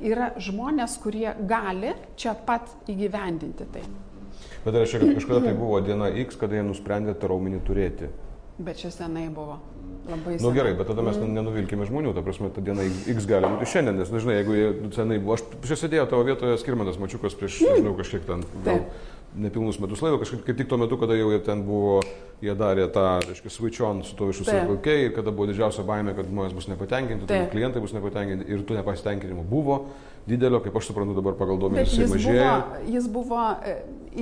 yra 0.00 0.30
žmonės, 0.40 0.96
kurie 1.02 1.28
gali 1.48 1.94
čia 2.20 2.34
pat 2.46 2.70
įgyvendinti 2.90 3.66
tai. 3.72 3.84
Bet 4.64 4.74
tai 4.74 4.82
reiškia, 4.82 5.00
kad 5.00 5.14
kažkada 5.20 5.40
tai 5.48 5.54
buvo 5.56 5.80
diena 5.84 6.10
X, 6.24 6.36
kada 6.40 6.58
jie 6.58 6.64
nusprendė 6.66 7.14
tą 7.16 7.30
raumenį 7.32 7.60
turėti. 7.64 8.10
Bet 8.60 8.80
čia 8.82 8.90
senai 8.92 9.28
buvo. 9.32 9.56
Labai 10.08 10.34
Na 10.34 10.38
senai. 10.38 10.42
nu, 10.44 10.50
gerai, 10.56 10.72
bet 10.76 10.88
tada 10.90 11.04
mes 11.04 11.16
mm. 11.16 11.32
nenuvilkime 11.36 11.86
žmonių, 11.88 12.12
ta 12.16 12.24
prasme, 12.24 12.50
ta 12.52 12.64
diena 12.64 12.84
X- 12.84 13.28
gali 13.28 13.48
būti 13.52 13.68
šiandien, 13.72 14.00
nes 14.00 14.12
dažnai, 14.12 14.36
jeigu 14.40 14.56
jie 14.56 14.68
senai 14.96 15.18
buvo, 15.20 15.36
aš 15.36 15.44
čia 15.68 15.78
sėdėjau 15.80 16.06
tavo 16.12 16.26
vietoje 16.28 16.58
skirmantas 16.60 17.00
mačiukas 17.00 17.36
prieš, 17.40 17.60
nežinau, 17.64 17.94
kažkiek 18.00 18.24
ten, 18.28 18.44
gal 18.64 18.80
Taip. 18.80 19.08
Nepilnus 19.38 19.78
metus 19.80 20.02
laiko, 20.02 20.18
kažkaip 20.24 20.42
kaip 20.46 20.56
tik 20.58 20.68
tuo 20.68 20.78
metu, 20.80 20.96
kada 20.98 21.14
jau 21.14 21.30
ten 21.46 21.62
buvo, 21.66 22.00
jie 22.42 22.54
darė 22.58 22.88
tą, 22.92 23.04
reiškia, 23.28 23.50
switch 23.52 23.80
on 23.86 24.02
su 24.02 24.16
to 24.18 24.26
višu 24.30 24.44
sakalkiai 24.48 25.06
ir 25.08 25.12
kada 25.14 25.30
buvo 25.30 25.46
didžiausia 25.50 25.84
baimė, 25.86 26.14
kad 26.16 26.26
žmonės 26.30 26.54
bus 26.56 26.66
nepatenkinti, 26.72 27.28
Taip. 27.30 27.50
klientai 27.52 27.82
bus 27.84 27.92
nepatenkinti 27.94 28.48
ir 28.50 28.64
tų 28.66 28.80
nepasitenkinimų 28.80 29.44
buvo 29.50 29.84
didelio, 30.26 30.60
kaip 30.64 30.74
aš 30.76 30.90
suprantu 30.90 31.14
dabar 31.16 31.34
pagal 31.38 31.58
duomenis, 31.62 31.94
jis 31.96 32.10
mažėja. 32.10 32.48
buvo, 32.50 32.82
jis 32.96 33.06
buvo 33.14 33.44
e, 33.66 33.76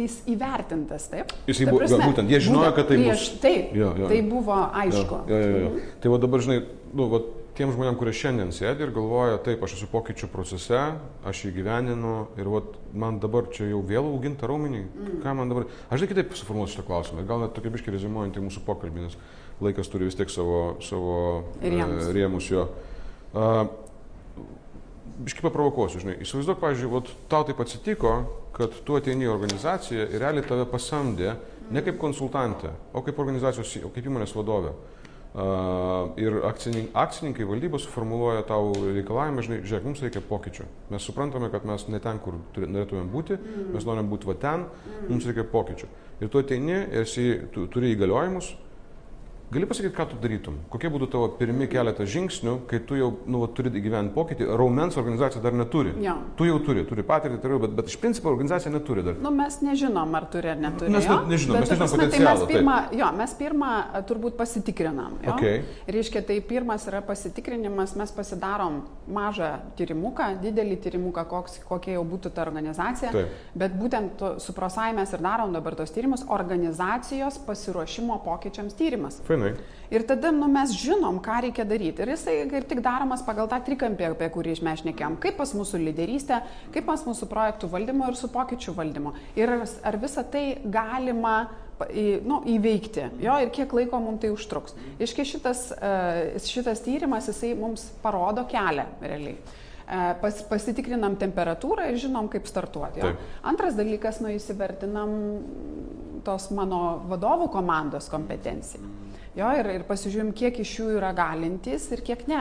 jis 0.04 0.18
įvertintas, 0.30 1.08
taip? 1.10 1.32
Jisai 1.48 1.64
Ta 1.66 1.72
buvo- 1.72 1.80
prasme, 1.82 2.04
būtent, 2.04 2.30
jie 2.30 2.40
žinojo, 2.46 2.70
kad 2.76 2.88
tai 2.88 2.96
prieš, 3.00 3.24
bus- 3.32 3.40
Taip, 3.42 3.72
Jo, 3.76 3.94
jo. 3.98 4.08
tai 4.12 4.20
buvo 4.22 4.58
aišku. 4.84 5.18
Jo, 5.28 5.36
jo, 5.42 5.48
jo, 5.48 5.58
jo. 5.64 5.70
Tai 6.00 6.12
va 6.14 6.18
dabar, 6.22 6.40
žinai, 6.40 6.58
nu, 6.94 7.08
va, 7.10 7.20
tiem 7.58 7.72
žmonėm, 7.74 7.96
kurie 7.98 8.12
šiandien 8.14 8.52
sėdi 8.54 8.84
ir 8.86 8.92
galvoja, 8.94 9.40
taip, 9.42 9.62
aš 9.66 9.74
esu 9.78 9.88
pokyčių 9.90 10.28
procese, 10.30 10.78
aš 11.26 11.40
jį 11.44 11.50
gyveninu 11.56 12.14
ir 12.38 12.50
va, 12.52 12.62
man 12.94 13.18
dabar 13.22 13.48
čia 13.54 13.66
jau 13.72 13.80
vėl 13.86 14.06
auginta 14.06 14.46
raumenį, 14.50 14.84
mm. 14.86 15.18
ką 15.24 15.34
man 15.40 15.50
dabar... 15.50 15.66
Aš 15.90 16.02
žinai 16.02 16.12
kitaip 16.12 16.38
suformuosiu 16.38 16.76
šitą 16.76 16.86
klausimą, 16.86 17.26
gal 17.26 17.42
net 17.42 17.56
tokia 17.56 17.74
biškai 17.74 17.96
rezimuojant 17.96 18.38
į 18.38 18.44
mūsų 18.46 18.62
pokalbį, 18.68 19.08
nes 19.08 19.18
laikas 19.64 19.90
turi 19.90 20.06
vis 20.06 20.18
tiek 20.18 20.30
savo, 20.30 20.78
savo 20.86 21.18
Rėmus. 21.64 22.06
e, 22.06 22.14
rėmus 22.14 22.50
jo. 22.52 22.64
Uh, 23.34 23.60
Biškai 25.18 25.42
paprovokuosiu, 25.42 25.98
žinai, 25.98 26.12
įsivaizduok, 26.22 26.60
pavyzdžiui, 26.62 26.88
vat, 26.92 27.08
tau 27.32 27.42
taip 27.42 27.58
atsitiko, 27.64 28.12
kad 28.54 28.76
tu 28.86 28.94
ateini 28.94 29.26
į 29.26 29.32
organizaciją 29.32 30.04
ir 30.06 30.22
realiai 30.22 30.46
tave 30.46 30.62
pasamdė 30.70 31.32
ne 31.74 31.82
kaip 31.82 31.98
konsultantė, 31.98 32.70
o 32.94 33.02
kaip 33.02 33.18
organizacijos, 33.18 33.72
o 33.82 33.90
kaip 33.90 34.06
įmonės 34.06 34.36
vadovė. 34.38 34.76
Ir 36.18 36.38
akcininkai, 36.48 37.44
valdybos 37.46 37.84
suformuoluoja 37.84 38.42
tau 38.48 38.72
reikalavimą, 38.80 39.42
žinai, 39.44 39.58
žiūrėk, 39.62 39.84
mums 39.84 40.00
reikia 40.02 40.22
pokyčių. 40.24 40.64
Mes 40.90 41.04
suprantame, 41.04 41.50
kad 41.52 41.66
mes 41.68 41.84
ne 41.92 42.00
ten, 42.02 42.18
kur 42.24 42.38
norėtumėm 42.56 43.10
būti, 43.12 43.36
mes 43.74 43.86
norim 43.86 44.08
būti 44.10 44.30
va 44.30 44.34
ten, 44.40 44.64
mums 45.06 45.28
reikia 45.28 45.44
pokyčių. 45.52 45.90
Ir 46.24 46.32
tu 46.32 46.40
ateini 46.40 46.80
esi, 47.02 47.28
tu 47.54 47.68
turi 47.70 47.92
įgaliojimus, 47.94 48.54
Gali 49.48 49.64
pasakyti, 49.66 49.94
ką 49.96 50.04
tu 50.10 50.16
darytum? 50.20 50.56
Kokie 50.68 50.90
būtų 50.92 51.06
tavo 51.08 51.28
pirmi 51.38 51.64
keletą 51.72 52.04
žingsnių, 52.04 52.52
kai 52.68 52.82
tu 52.84 52.98
jau 52.98 53.06
nu, 53.32 53.38
turi 53.56 53.70
įgyventi 53.80 54.12
pokytį? 54.12 54.44
Raumens 54.60 54.98
organizacija 55.00 55.40
dar 55.40 55.54
neturi. 55.56 55.94
Jo. 56.04 56.18
Tu 56.36 56.50
jau 56.50 56.58
turi, 56.66 56.82
turi 56.84 57.00
patirtį, 57.08 57.38
turiu, 57.40 57.60
bet, 57.62 57.72
bet 57.78 57.88
iš 57.88 57.96
principo 58.02 58.28
organizacija 58.28 58.68
neturi 58.74 59.06
dar. 59.06 59.16
Nu, 59.24 59.32
mes 59.32 59.56
nežinom, 59.64 60.12
ar 60.18 60.26
turi 60.28 60.50
ar 60.52 60.60
neturi. 60.60 60.92
Mes 60.92 61.08
ne- 61.08 61.16
nežinom, 61.30 61.56
Bet, 61.56 61.64
mes 61.64 61.72
nežinom 61.72 61.88
prasme, 61.88 62.08
tai 62.12 62.20
Mes 62.26 62.42
pirmą, 62.50 62.74
jo, 63.00 63.08
mes 63.22 63.32
pirmą 63.38 63.70
a, 63.88 64.02
turbūt 64.10 64.36
pasitikrinam. 64.36 65.16
Jo? 65.24 65.38
Okay. 65.38 65.62
Reiškia, 65.96 66.22
tai 66.28 66.36
pirmas 66.44 66.84
yra 66.92 67.00
pasitikrinimas, 67.08 67.96
mes 67.96 68.12
pasidarom 68.12 68.82
mažą 69.08 69.54
tyrimuką, 69.80 70.28
didelį 70.44 70.76
tyrimuką, 70.84 71.24
koks, 71.32 71.56
kokia 71.64 71.96
jau 71.96 72.04
būtų 72.04 72.34
ta 72.36 72.44
organizacija. 72.44 73.14
Taip. 73.16 73.32
Bet 73.56 73.80
būtent 73.80 74.26
su 74.44 74.52
prosai 74.52 74.90
mes 74.92 75.16
ir 75.16 75.24
darom 75.24 75.56
dabar 75.56 75.72
tos 75.80 75.96
tyrimus, 75.96 76.26
organizacijos 76.28 77.40
pasiruošimo 77.48 78.20
pokyčiams 78.28 78.76
tyrimas. 78.76 79.22
Fainai. 79.38 79.76
Ir 79.88 80.04
tada 80.04 80.28
nu, 80.30 80.44
mes 80.52 80.74
žinom, 80.76 81.16
ką 81.24 81.38
reikia 81.46 81.64
daryti. 81.64 82.04
Ir 82.04 82.12
jisai 82.12 82.34
kaip 82.50 82.66
tik 82.68 82.82
daromas 82.84 83.22
pagal 83.24 83.48
tą 83.48 83.56
trikampį, 83.64 84.10
apie 84.12 84.26
kurį 84.34 84.58
mes 84.66 84.82
šnekėjom. 84.82 85.16
Kaip 85.22 85.38
pas 85.40 85.54
mūsų 85.56 85.80
lyderystė, 85.80 86.42
kaip 86.74 86.84
pas 86.88 87.04
mūsų 87.08 87.28
projektų 87.30 87.70
valdymo 87.72 88.10
ir 88.10 88.18
su 88.20 88.28
pokyčių 88.32 88.74
valdymo. 88.76 89.14
Ir 89.38 89.54
ar, 89.56 89.96
visą 90.02 90.26
tai 90.28 90.58
galima 90.64 91.48
nu, 92.26 92.42
įveikti. 92.52 93.06
Jo, 93.24 93.38
ir 93.40 93.54
kiek 93.54 93.72
laiko 93.72 94.02
mums 94.02 94.20
tai 94.20 94.32
užtruks. 94.34 94.76
Iški 95.00 95.24
šitas, 95.32 95.70
e, 95.72 96.36
šitas 96.44 96.84
tyrimas, 96.84 97.30
jisai 97.32 97.54
mums 97.56 97.88
parodo 98.04 98.44
kelią 98.50 98.84
realiai. 99.00 99.38
E, 99.88 100.04
Pas, 100.20 100.44
pasitikrinam 100.50 101.16
temperatūrą 101.16 101.88
ir 101.88 101.96
žinom, 101.96 102.28
kaip 102.28 102.44
startuoti. 102.50 103.08
Antras 103.40 103.78
dalykas, 103.78 104.20
nu 104.20 104.36
įsivertinam 104.36 105.16
tos 106.28 106.50
mano 106.52 106.98
vadovų 107.08 107.48
komandos 107.56 108.12
kompetenciją. 108.12 109.07
Jo, 109.38 109.52
ir, 109.54 109.68
ir 109.70 109.84
pasižiūrim, 109.86 110.32
kiek 110.34 110.56
iš 110.64 110.72
jų 110.80 110.88
yra 110.96 111.12
galintys 111.14 111.84
ir 111.94 112.02
kiek 112.02 112.24
ne. 112.26 112.40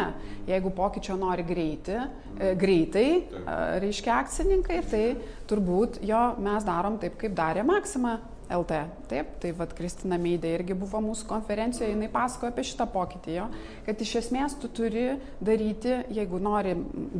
Jeigu 0.49 0.71
pokyčio 0.73 1.13
nori 1.19 1.43
greiti, 1.45 1.93
e, 1.93 2.55
greitai, 2.57 3.09
e, 3.21 3.57
reiškia 3.83 4.15
akcininkai, 4.15 4.79
tai 4.89 5.03
turbūt 5.49 6.01
jo 6.09 6.23
mes 6.41 6.65
darom 6.65 6.97
taip, 6.97 7.19
kaip 7.21 7.37
darė 7.37 7.65
Maksima 7.67 8.15
LT. 8.49 8.79
Taip, 9.11 9.35
tai 9.43 9.51
vad 9.59 9.75
Kristina 9.77 10.17
Meidė 10.17 10.55
irgi 10.55 10.75
buvo 10.79 11.03
mūsų 11.03 11.27
konferencijoje, 11.29 11.91
jinai 11.93 12.09
pasakojo 12.11 12.49
apie 12.53 12.65
šitą 12.65 12.87
pokytį, 12.89 13.35
jo, 13.35 13.45
kad 13.85 14.01
iš 14.01 14.15
esmės 14.23 14.55
tu 14.57 14.71
turi 14.71 15.05
daryti, 15.43 15.99
jeigu 16.15 16.39
nori 16.41 16.73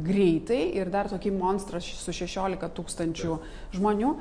greitai 0.07 0.61
ir 0.79 0.89
dar 0.89 1.11
tokį 1.11 1.35
monstrą 1.37 1.83
su 1.83 2.15
16 2.15 2.71
tūkstančių 2.79 3.37
žmonių, 3.77 4.15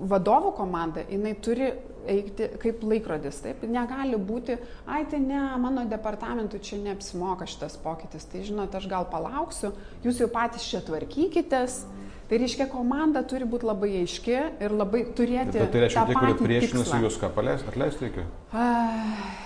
vadovų 0.00 0.52
komanda, 0.56 1.04
jinai 1.10 1.34
turi 1.42 1.70
eiti 2.06 2.48
kaip 2.62 2.82
laikrodis, 2.86 3.40
taip, 3.42 3.64
negali 3.70 4.18
būti, 4.20 4.56
ai 4.86 5.02
tai 5.10 5.20
ne, 5.22 5.40
mano 5.60 5.86
departamentui 5.90 6.60
čia 6.62 6.78
neapsimoka 6.84 7.48
šitas 7.50 7.78
pokytis, 7.82 8.28
tai 8.30 8.44
žinot, 8.46 8.74
aš 8.78 8.88
gal 8.90 9.08
palauksiu, 9.10 9.72
jūs 10.06 10.22
jau 10.22 10.30
patys 10.32 10.66
čia 10.68 10.82
tvarkykitės. 10.86 11.84
Tai 12.26 12.40
reiškia, 12.42 12.64
komanda 12.66 13.20
turi 13.22 13.46
būti 13.46 13.68
labai 13.68 13.92
aiški 14.00 14.38
ir 14.66 14.72
labai 14.74 15.04
turėti. 15.14 15.60
Bet 15.60 15.70
tai 15.70 15.84
reiškia, 15.84 16.06
tie, 16.08 16.16
kurie 16.18 16.38
priešinasi, 16.40 17.02
juos 17.04 17.18
ką 17.22 17.30
atleisti 17.30 18.08
reikia. 18.08 18.24
Ah, 18.50 19.45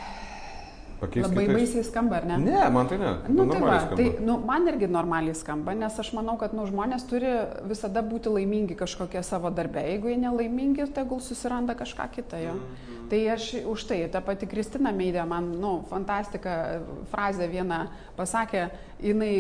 Pakeisk 1.01 1.31
Labai 1.31 1.47
kitais. 1.47 1.57
baisiai 1.57 1.85
skamba, 1.85 2.17
ar 2.21 2.27
ne? 2.29 2.37
Ne, 2.45 2.61
man 2.71 2.89
tai 2.89 2.99
ne. 3.01 3.11
Nu, 3.33 3.47
tai, 3.49 3.61
va, 3.61 3.79
skamba. 3.81 3.97
tai 3.97 4.25
nu, 4.25 4.37
man 4.45 4.67
irgi 4.69 4.89
normaliai 4.91 5.35
skamba, 5.35 5.73
nes 5.73 5.99
aš 5.99 6.11
manau, 6.13 6.37
kad 6.37 6.53
nu, 6.53 6.67
žmonės 6.69 7.07
turi 7.09 7.31
visada 7.71 8.03
būti 8.05 8.29
laimingi 8.29 8.77
kažkokie 8.77 9.23
savo 9.25 9.49
darbe. 9.49 9.81
Jeigu 9.87 10.13
jie 10.13 10.19
nelaimingi, 10.21 10.85
tegul 10.93 11.23
susiranda 11.25 11.73
kažką 11.79 12.11
kitą 12.13 12.41
jo. 12.45 12.57
Tai 13.11 13.21
aš 13.33 13.47
už 13.67 13.85
tai, 13.89 14.03
ta 14.13 14.21
pati 14.23 14.47
Kristina 14.47 14.93
Meidė 14.95 15.25
man, 15.27 15.49
nu, 15.59 15.71
fantastika 15.91 16.83
frazę 17.11 17.49
vieną 17.51 17.81
pasakė, 18.19 18.69
jinai, 19.03 19.33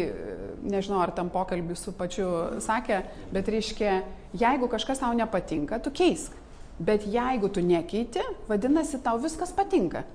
nežinau, 0.65 1.03
ar 1.05 1.13
tam 1.15 1.29
pokalbį 1.31 1.77
su 1.79 1.93
pačiu 1.95 2.31
sakė, 2.65 3.03
bet 3.31 3.53
reiškia, 3.53 4.01
jeigu 4.33 4.67
kažkas 4.73 5.05
tau 5.05 5.13
nepatinka, 5.15 5.79
tu 5.85 5.93
keisk. 5.93 6.35
Bet 6.81 7.05
jeigu 7.05 7.53
tu 7.53 7.61
nekeiti, 7.61 8.25
vadinasi, 8.49 8.99
tau 9.05 9.21
viskas 9.21 9.53
patinka. 9.53 10.07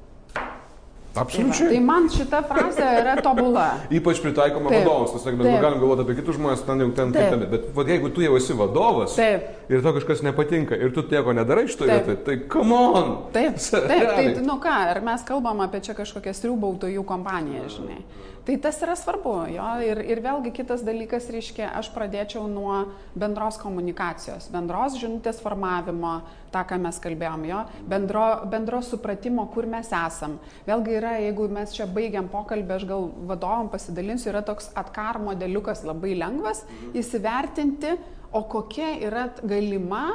Tai, 1.16 1.24
va, 1.24 1.28
Absoliučiai. 1.30 1.70
tai 1.72 1.80
man 1.80 2.10
šita 2.12 2.42
frazė 2.44 2.88
yra 3.00 3.14
tobula. 3.24 3.66
Ypač 3.98 4.20
pritaikoma 4.20 4.68
Taip. 4.68 4.84
vadovams, 4.84 5.14
sakė, 5.24 5.38
mes 5.40 5.48
Taip. 5.48 5.62
galim 5.64 5.80
galvoti 5.80 6.04
apie 6.04 6.16
kitus 6.18 6.36
žmonės, 6.36 6.66
ten 6.68 6.84
jau 6.84 6.90
ten 6.98 7.14
Taip. 7.16 7.30
kitame. 7.30 7.48
Bet 7.54 7.70
vat, 7.78 7.92
jeigu 7.94 8.12
tu 8.12 8.26
jau 8.26 8.36
esi 8.36 8.58
vadovas 8.60 9.16
Taip. 9.16 9.46
ir 9.72 9.86
tau 9.86 9.96
kažkas 9.96 10.26
nepatinka 10.28 10.76
ir 10.76 10.92
tu 10.92 11.06
nieko 11.08 11.32
nedarai 11.38 11.64
iš 11.70 11.78
to 11.80 11.88
Taip. 11.88 12.04
vietoj, 12.04 12.20
tai 12.28 12.38
come 12.52 12.76
on. 12.76 13.12
Taip, 13.32 13.56
taip, 13.64 13.88
tai, 13.88 14.02
Realiai. 14.04 14.44
nu 14.44 14.60
ką, 14.60 14.76
ar 14.92 15.00
mes 15.08 15.24
kalbam 15.30 15.64
apie 15.64 15.80
čia 15.88 15.96
kažkokią 15.96 16.36
striubautojų 16.36 17.08
kompaniją, 17.08 17.70
žinai. 17.78 18.02
Tai 18.46 18.60
tas 18.62 18.78
yra 18.86 18.94
svarbu, 18.94 19.32
jo, 19.56 19.68
ir, 19.82 20.00
ir 20.06 20.20
vėlgi 20.22 20.52
kitas 20.54 20.84
dalykas, 20.86 21.32
reiškia, 21.34 21.72
aš 21.80 21.88
pradėčiau 21.96 22.44
nuo 22.46 22.76
bendros 23.18 23.58
komunikacijos, 23.58 24.52
bendros 24.54 25.00
žinutės 25.02 25.40
formavimo, 25.42 26.20
tą, 26.54 26.62
ką 26.70 26.78
mes 26.84 27.00
kalbėjom, 27.02 27.48
jo, 27.50 27.64
bendro, 27.90 28.26
bendro 28.52 28.84
supratimo, 28.86 29.48
kur 29.56 29.66
mes 29.72 29.90
esam. 29.90 30.38
Vėlgi 30.70 30.94
yra, 31.00 31.16
jeigu 31.24 31.48
mes 31.58 31.74
čia 31.74 31.90
baigiam 31.90 32.30
pokalbį, 32.30 32.76
aš 32.78 32.86
gal 32.94 33.10
vadovom 33.32 33.72
pasidalinsiu, 33.74 34.30
yra 34.36 34.46
toks 34.46 34.70
atkar 34.78 35.18
modeliukas 35.26 35.82
labai 35.90 36.14
lengvas 36.22 36.62
įsivertinti, 36.94 37.98
o 38.30 38.46
kokia 38.52 38.94
yra 39.08 39.26
galima 39.42 40.06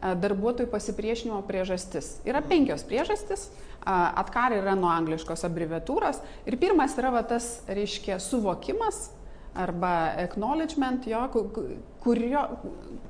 darbuotojų 0.00 0.70
pasipriešinimo 0.72 1.42
priežastis. 1.48 2.18
Yra 2.28 2.40
penkios 2.42 2.84
priežastis. 2.88 3.48
Atkar 3.84 4.52
yra 4.52 4.74
nuo 4.76 4.90
angliškos 4.92 5.44
abreviatūros. 5.48 6.18
Ir 6.48 6.56
pirmas 6.60 6.96
yra 7.00 7.12
va, 7.14 7.22
tas, 7.24 7.62
reiškia, 7.68 8.18
suvokimas 8.20 9.08
arba 9.56 10.12
acknowledgement, 10.20 11.06
jo, 11.10 11.22
ku- 11.32 11.46
ku- 11.50 11.64
kurio, 12.04 12.42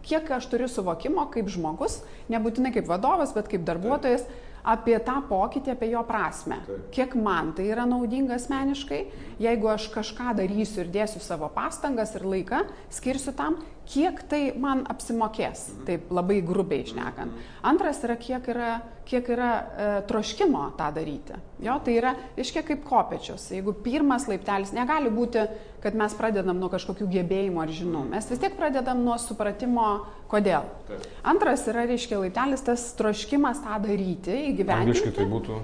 kiek 0.07 0.31
aš 0.31 0.47
turiu 0.49 0.69
suvokimo 0.73 1.27
kaip 1.31 1.51
žmogus, 1.53 1.99
nebūtinai 2.33 2.73
kaip 2.73 2.87
vadovas, 2.89 3.35
bet 3.37 3.51
kaip 3.53 3.67
darbuotojas, 3.69 4.25
apie 4.65 4.97
tą 5.05 5.19
pokytį, 5.29 5.73
apie 5.75 5.91
jo 5.91 6.01
prasme. 6.09 6.59
Kiek 6.93 7.15
man 7.15 7.53
tai 7.57 7.69
yra 7.73 7.85
naudinga 7.89 8.35
asmeniškai, 8.39 9.03
jeigu 9.41 9.69
aš 9.73 9.91
kažką 9.93 10.35
darysiu 10.37 10.85
ir 10.85 10.91
dėsiu 10.93 11.21
savo 11.21 11.49
pastangas 11.53 12.15
ir 12.15 12.25
laiką, 12.29 12.63
skirsiu 12.93 13.33
tam, 13.37 13.59
kiek 13.91 14.23
tai 14.31 14.41
man 14.61 14.85
apsimokės, 14.91 15.67
taip 15.87 16.11
labai 16.15 16.41
grubiai 16.47 16.85
išnekant. 16.85 17.35
Antras 17.67 17.99
yra, 18.07 18.17
kiek 18.21 18.47
yra, 18.53 18.71
kiek 19.09 19.27
yra 19.35 19.51
e, 19.51 19.89
troškimo 20.09 20.63
tą 20.79 20.91
daryti. 20.95 21.39
Jo, 21.65 21.77
tai 21.85 21.97
yra, 21.99 22.15
iškiek 22.41 22.69
kaip 22.69 22.85
kopečius. 22.87 23.49
Jeigu 23.55 23.75
pirmas 23.85 24.29
laiptelis 24.31 24.73
negali 24.77 25.11
būti, 25.13 25.43
kad 25.83 25.97
mes 25.99 26.15
pradedam 26.19 26.61
nuo 26.61 26.71
kažkokių 26.73 27.09
gebėjimų 27.17 27.63
ar 27.65 27.75
žinių, 27.81 28.05
mes 28.13 28.31
vis 28.31 28.43
tiek 28.43 28.55
pradedam 28.59 29.03
nuo 29.05 29.17
supratimo, 29.21 29.89
kodėl. 30.31 30.69
Taip. 30.89 31.09
Antras 31.35 31.67
yra, 31.71 31.87
reiškia, 31.91 32.21
laiptelis 32.23 32.63
tas 32.67 32.87
troškimas 32.99 33.65
tą 33.65 33.81
daryti, 33.87 34.37
įgyvendinti. 34.53 34.95
Angliškai 34.95 35.17
tai 35.19 35.29
būtų. 35.35 35.59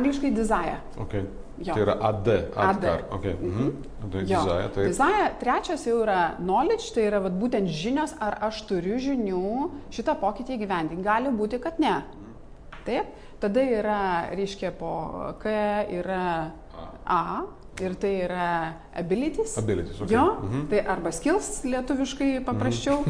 Angliškai 0.00 0.34
desire. 0.34 0.80
Okay. 1.02 1.26
Jo. 1.60 1.74
Tai 1.74 1.82
yra 1.84 1.94
AD. 2.00 2.28
AD. 2.56 2.68
Adkar. 2.68 3.02
Okay. 3.18 3.34
Mhm. 3.34 3.72
Tai 4.10 4.20
Jo. 4.24 4.40
desire, 4.40 4.68
taip. 4.74 4.86
Desire, 4.86 5.26
trečias 5.40 5.84
jau 5.86 5.98
yra 6.02 6.20
knowledge, 6.38 6.94
tai 6.94 7.02
yra 7.10 7.20
vat, 7.20 7.32
būtent 7.36 7.68
žinios, 7.68 8.14
ar 8.20 8.38
aš 8.48 8.62
turiu 8.68 8.96
žinių 8.96 9.70
šitą 9.92 10.14
pokytį 10.20 10.56
įgyvendinti. 10.56 11.04
Gali 11.04 11.28
būti, 11.28 11.60
kad 11.60 11.78
ne. 11.78 11.98
Taip. 12.86 13.12
Tada 13.40 13.60
yra, 13.60 14.00
reiškia, 14.36 14.72
po 14.76 15.34
K 15.40 15.52
yra 16.00 16.52
A. 17.06 17.44
Ir 17.80 17.94
tai 17.96 18.10
yra 18.26 18.46
abilities. 19.00 19.54
Abilities, 19.58 20.00
okay. 20.02 20.12
Jo, 20.14 20.24
Mhm. 20.42 20.66
tai 20.68 20.80
arba 20.84 21.10
skills 21.12 21.62
lietuviškai 21.64 22.44
paprasčiau. 22.44 23.04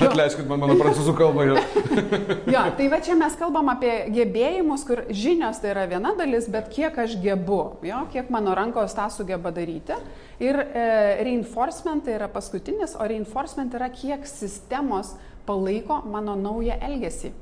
Jo. 0.00 0.08
Atleiskit 0.10 0.46
man 0.48 0.58
mano 0.60 0.74
prancūzų 0.78 1.12
kalbą. 1.16 1.44
jo. 1.50 1.56
Jo, 2.54 2.62
tai 2.76 2.86
va 2.88 2.98
čia 3.04 3.14
mes 3.18 3.34
kalbam 3.36 3.68
apie 3.68 3.92
gebėjimus, 4.12 4.84
kur 4.88 5.02
žinios 5.10 5.60
tai 5.60 5.70
yra 5.74 5.84
viena 5.90 6.14
dalis, 6.16 6.48
bet 6.48 6.70
kiek 6.72 6.96
aš 6.98 7.16
gebu, 7.20 7.58
jo, 7.84 7.98
kiek 8.12 8.30
mano 8.32 8.54
rankos 8.56 8.94
tą 8.96 9.08
sugeba 9.12 9.52
daryti. 9.52 9.96
Ir 10.40 10.56
e, 10.56 10.86
reinforcement 11.24 12.04
tai 12.04 12.14
yra 12.16 12.28
paskutinis, 12.28 12.96
o 12.96 13.04
reinforcement 13.08 13.72
yra 13.76 13.88
kiek 13.92 14.24
sistemos 14.28 15.14
palaiko 15.46 16.02
mano 16.08 16.34
naują 16.36 16.76
elgesį. 16.80 17.32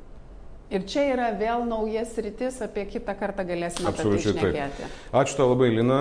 Ir 0.75 0.83
čia 0.91 1.05
yra 1.13 1.29
vėl 1.39 1.63
naujas 1.69 2.17
rytis, 2.19 2.57
apie 2.65 2.83
kitą 2.91 3.15
kartą 3.19 3.45
galėsime 3.47 3.87
apie 3.87 4.01
tai 4.01 4.09
Absoliučiai 4.09 4.33
taip. 4.35 4.43
šnekėti. 4.43 4.89
Ačiū 5.21 5.37
tau 5.39 5.47
labai, 5.53 5.69
Lina. 5.71 6.01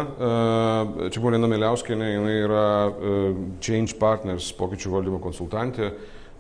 Čia 1.14 1.22
buvo 1.22 1.36
Lina 1.36 1.50
Miliauskinė, 1.52 2.10
jinai 2.16 2.34
yra 2.42 2.66
e, 2.90 3.14
Change 3.62 4.00
Partners 4.02 4.50
pokyčių 4.58 4.96
valdymo 4.96 5.22
konsultantė. 5.22 5.92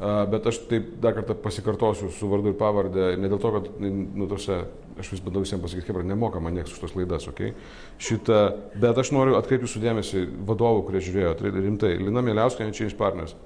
Bet 0.03 0.47
aš 0.49 0.57
taip 0.67 0.87
dar 0.99 1.13
kartą 1.15 1.35
pasikartosiu 1.39 2.09
su 2.11 2.27
vardu 2.27 2.51
ir 2.51 2.55
pavardė, 2.59 3.11
ne 3.21 3.29
dėl 3.31 3.39
to, 3.39 3.51
kad, 3.53 3.67
nu, 3.79 4.25
tose, 4.27 4.57
aš 4.99 5.11
vis 5.13 5.21
bandau 5.23 5.43
visiems 5.45 5.61
pasakyti, 5.63 5.85
kaip 5.87 6.01
nemoka 6.09 6.41
man 6.43 6.57
niekas 6.57 6.73
už 6.73 6.81
tos 6.81 6.95
laidas, 6.97 7.27
ok? 7.29 7.53
Šitą, 8.01 8.39
bet 8.81 8.99
aš 8.99 9.13
noriu 9.15 9.37
atkreipti 9.37 9.69
jūsų 9.69 9.83
dėmesį 9.85 10.25
vadovų, 10.49 10.81
kurie 10.89 11.03
žiūrėjo, 11.05 11.35
tai 11.39 11.53
rimtai, 11.55 11.93
Lina 12.01 12.25
Miliauskinė, 12.25 12.73
Change 12.75 12.97
Partners. 12.99 13.37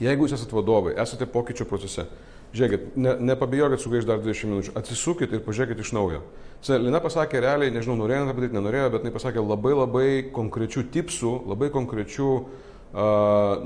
Jeigu 0.00 0.24
jūs 0.24 0.38
esate 0.38 0.56
vadovai, 0.56 0.94
esate 1.02 1.28
pokyčio 1.34 1.66
procese, 1.68 2.06
žiūrėkit, 2.54 2.92
ne, 3.00 3.14
nepabijokit 3.32 3.82
sugaiš 3.82 4.06
dar 4.08 4.20
20 4.22 4.50
minučių, 4.52 4.74
atsisukit 4.78 5.32
ir 5.32 5.42
pažiūrėkit 5.46 5.82
iš 5.82 5.92
naujo. 5.96 6.22
Lina 6.66 7.00
pasakė 7.04 7.42
realiai, 7.44 7.72
nežinau, 7.74 7.98
norėjo 8.00 8.26
tą 8.26 8.36
padaryti, 8.36 8.56
nenorėjo, 8.56 8.92
bet 8.94 9.04
jinai 9.04 9.14
pasakė 9.14 9.42
labai 9.44 9.74
labai 9.76 10.06
konkrečių 10.34 10.86
tipsų, 10.94 11.32
labai 11.50 11.68
konkrečių 11.74 12.30
uh, 12.36 12.46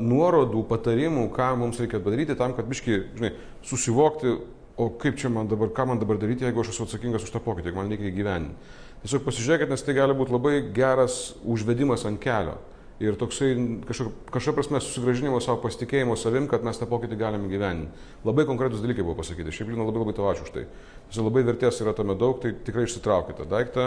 nuorodų, 0.01 0.65
patarimų, 0.69 1.29
ką 1.37 1.53
mums 1.61 1.81
reikia 1.81 2.03
padaryti 2.03 2.37
tam, 2.37 2.55
kad 2.57 2.69
biški, 2.69 2.99
žinai, 3.19 3.33
susivokti, 3.69 4.35
o 4.81 4.91
kaip 5.01 5.19
čia 5.21 5.31
man 5.33 5.49
dabar, 5.49 5.71
ką 5.77 5.87
man 5.93 6.03
dabar 6.03 6.19
daryti, 6.21 6.47
jeigu 6.49 6.65
aš 6.65 6.75
esu 6.75 6.87
atsakingas 6.89 7.25
už 7.27 7.33
tą 7.35 7.43
pokytį, 7.45 7.71
jeigu 7.71 7.81
man 7.81 7.93
reikia 7.93 8.11
įgyveninti. 8.11 8.77
Tiesiog 9.05 9.25
pasižiūrėkit, 9.25 9.71
nes 9.73 9.85
tai 9.85 9.95
gali 9.97 10.17
būti 10.17 10.35
labai 10.35 10.59
geras 10.77 11.37
užvedimas 11.49 12.05
ant 12.09 12.21
kelio. 12.21 12.59
Ir 13.01 13.17
toksai 13.17 13.55
kažkokia 13.89 14.53
prasme 14.53 14.79
susigražinimo 14.85 15.39
savo 15.41 15.63
pasitikėjimo 15.63 16.19
savim, 16.21 16.45
kad 16.51 16.61
mes 16.67 16.77
tą 16.77 16.85
pokytį 16.89 17.17
galime 17.17 17.49
gyveninti. 17.49 17.89
Labai 18.29 18.45
konkretus 18.45 18.83
dalykai 18.85 19.07
buvo 19.07 19.15
pasakyti. 19.23 19.55
Šiaip 19.57 19.71
Lina 19.73 19.87
labai 19.89 20.03
labai 20.03 20.13
tau 20.19 20.27
ačiū 20.29 20.45
už 20.45 20.51
tai. 20.53 20.67
Tiesiog 21.09 21.31
labai 21.31 21.47
vertės 21.47 21.79
yra 21.81 21.95
tame 21.97 22.13
daug, 22.21 22.37
tai 22.43 22.53
tikrai 22.67 22.85
išsitraukite 22.85 23.41
tą 23.41 23.47
daiktą. 23.49 23.87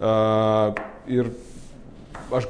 Uh, 0.00 0.72
ir 1.12 1.28
aš 2.32 2.46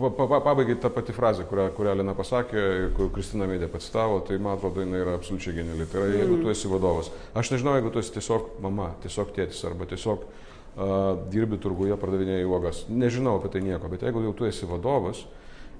pabaigai 0.00 0.78
tą 0.80 0.88
patį 0.94 1.16
frazę, 1.18 1.44
kurią, 1.50 1.66
kurią 1.76 1.92
Lina 2.00 2.14
pasakė, 2.16 2.62
kur 2.96 3.10
Kristina 3.12 3.44
Meidė 3.50 3.68
pacitavo, 3.68 4.22
tai 4.24 4.38
man 4.40 4.56
atrodo, 4.56 4.80
jinai 4.80 5.02
yra 5.02 5.18
absoliučiai 5.18 5.58
geniali. 5.58 5.84
Tai 5.92 6.06
yra, 6.06 6.22
jeigu 6.22 6.38
tu 6.40 6.54
esi 6.54 6.70
vadovas. 6.72 7.12
Aš 7.36 7.52
nežinau, 7.52 7.76
jeigu 7.76 7.92
tu 7.92 8.00
esi 8.00 8.16
tiesiog 8.16 8.48
mama, 8.64 8.94
tiesiog 9.04 9.36
tėtis 9.36 9.60
arba 9.68 9.84
tiesiog 9.92 10.24
uh, 10.24 10.96
dirbi 11.28 11.60
turguje, 11.60 12.00
pardavinėjai 12.00 12.48
uogas. 12.48 12.86
Nežinau 12.88 13.36
apie 13.42 13.52
tai 13.52 13.64
nieko, 13.68 13.92
bet 13.92 14.08
jeigu 14.08 14.24
jau 14.24 14.32
tu 14.40 14.48
esi 14.48 14.70
vadovas 14.70 15.20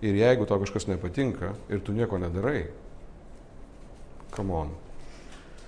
ir 0.03 0.17
jeigu 0.17 0.47
tau 0.49 0.61
kažkas 0.63 0.89
nepatinka 0.89 1.55
ir 1.69 1.81
tu 1.85 1.93
nieko 1.93 2.19
nedarai, 2.19 2.65
come 4.37 4.55
on. 4.55 4.71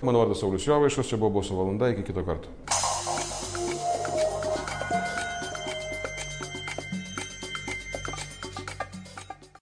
Mano 0.01 0.19
vardas 0.19 0.41
Saulis 0.43 0.67
Jovaišas, 0.67 1.07
čia 1.07 1.17
buvo 1.17 1.39
Boso 1.39 1.55
valanda, 1.55 1.87
iki 1.89 2.03
kito 2.03 2.25
karto. 2.27 2.49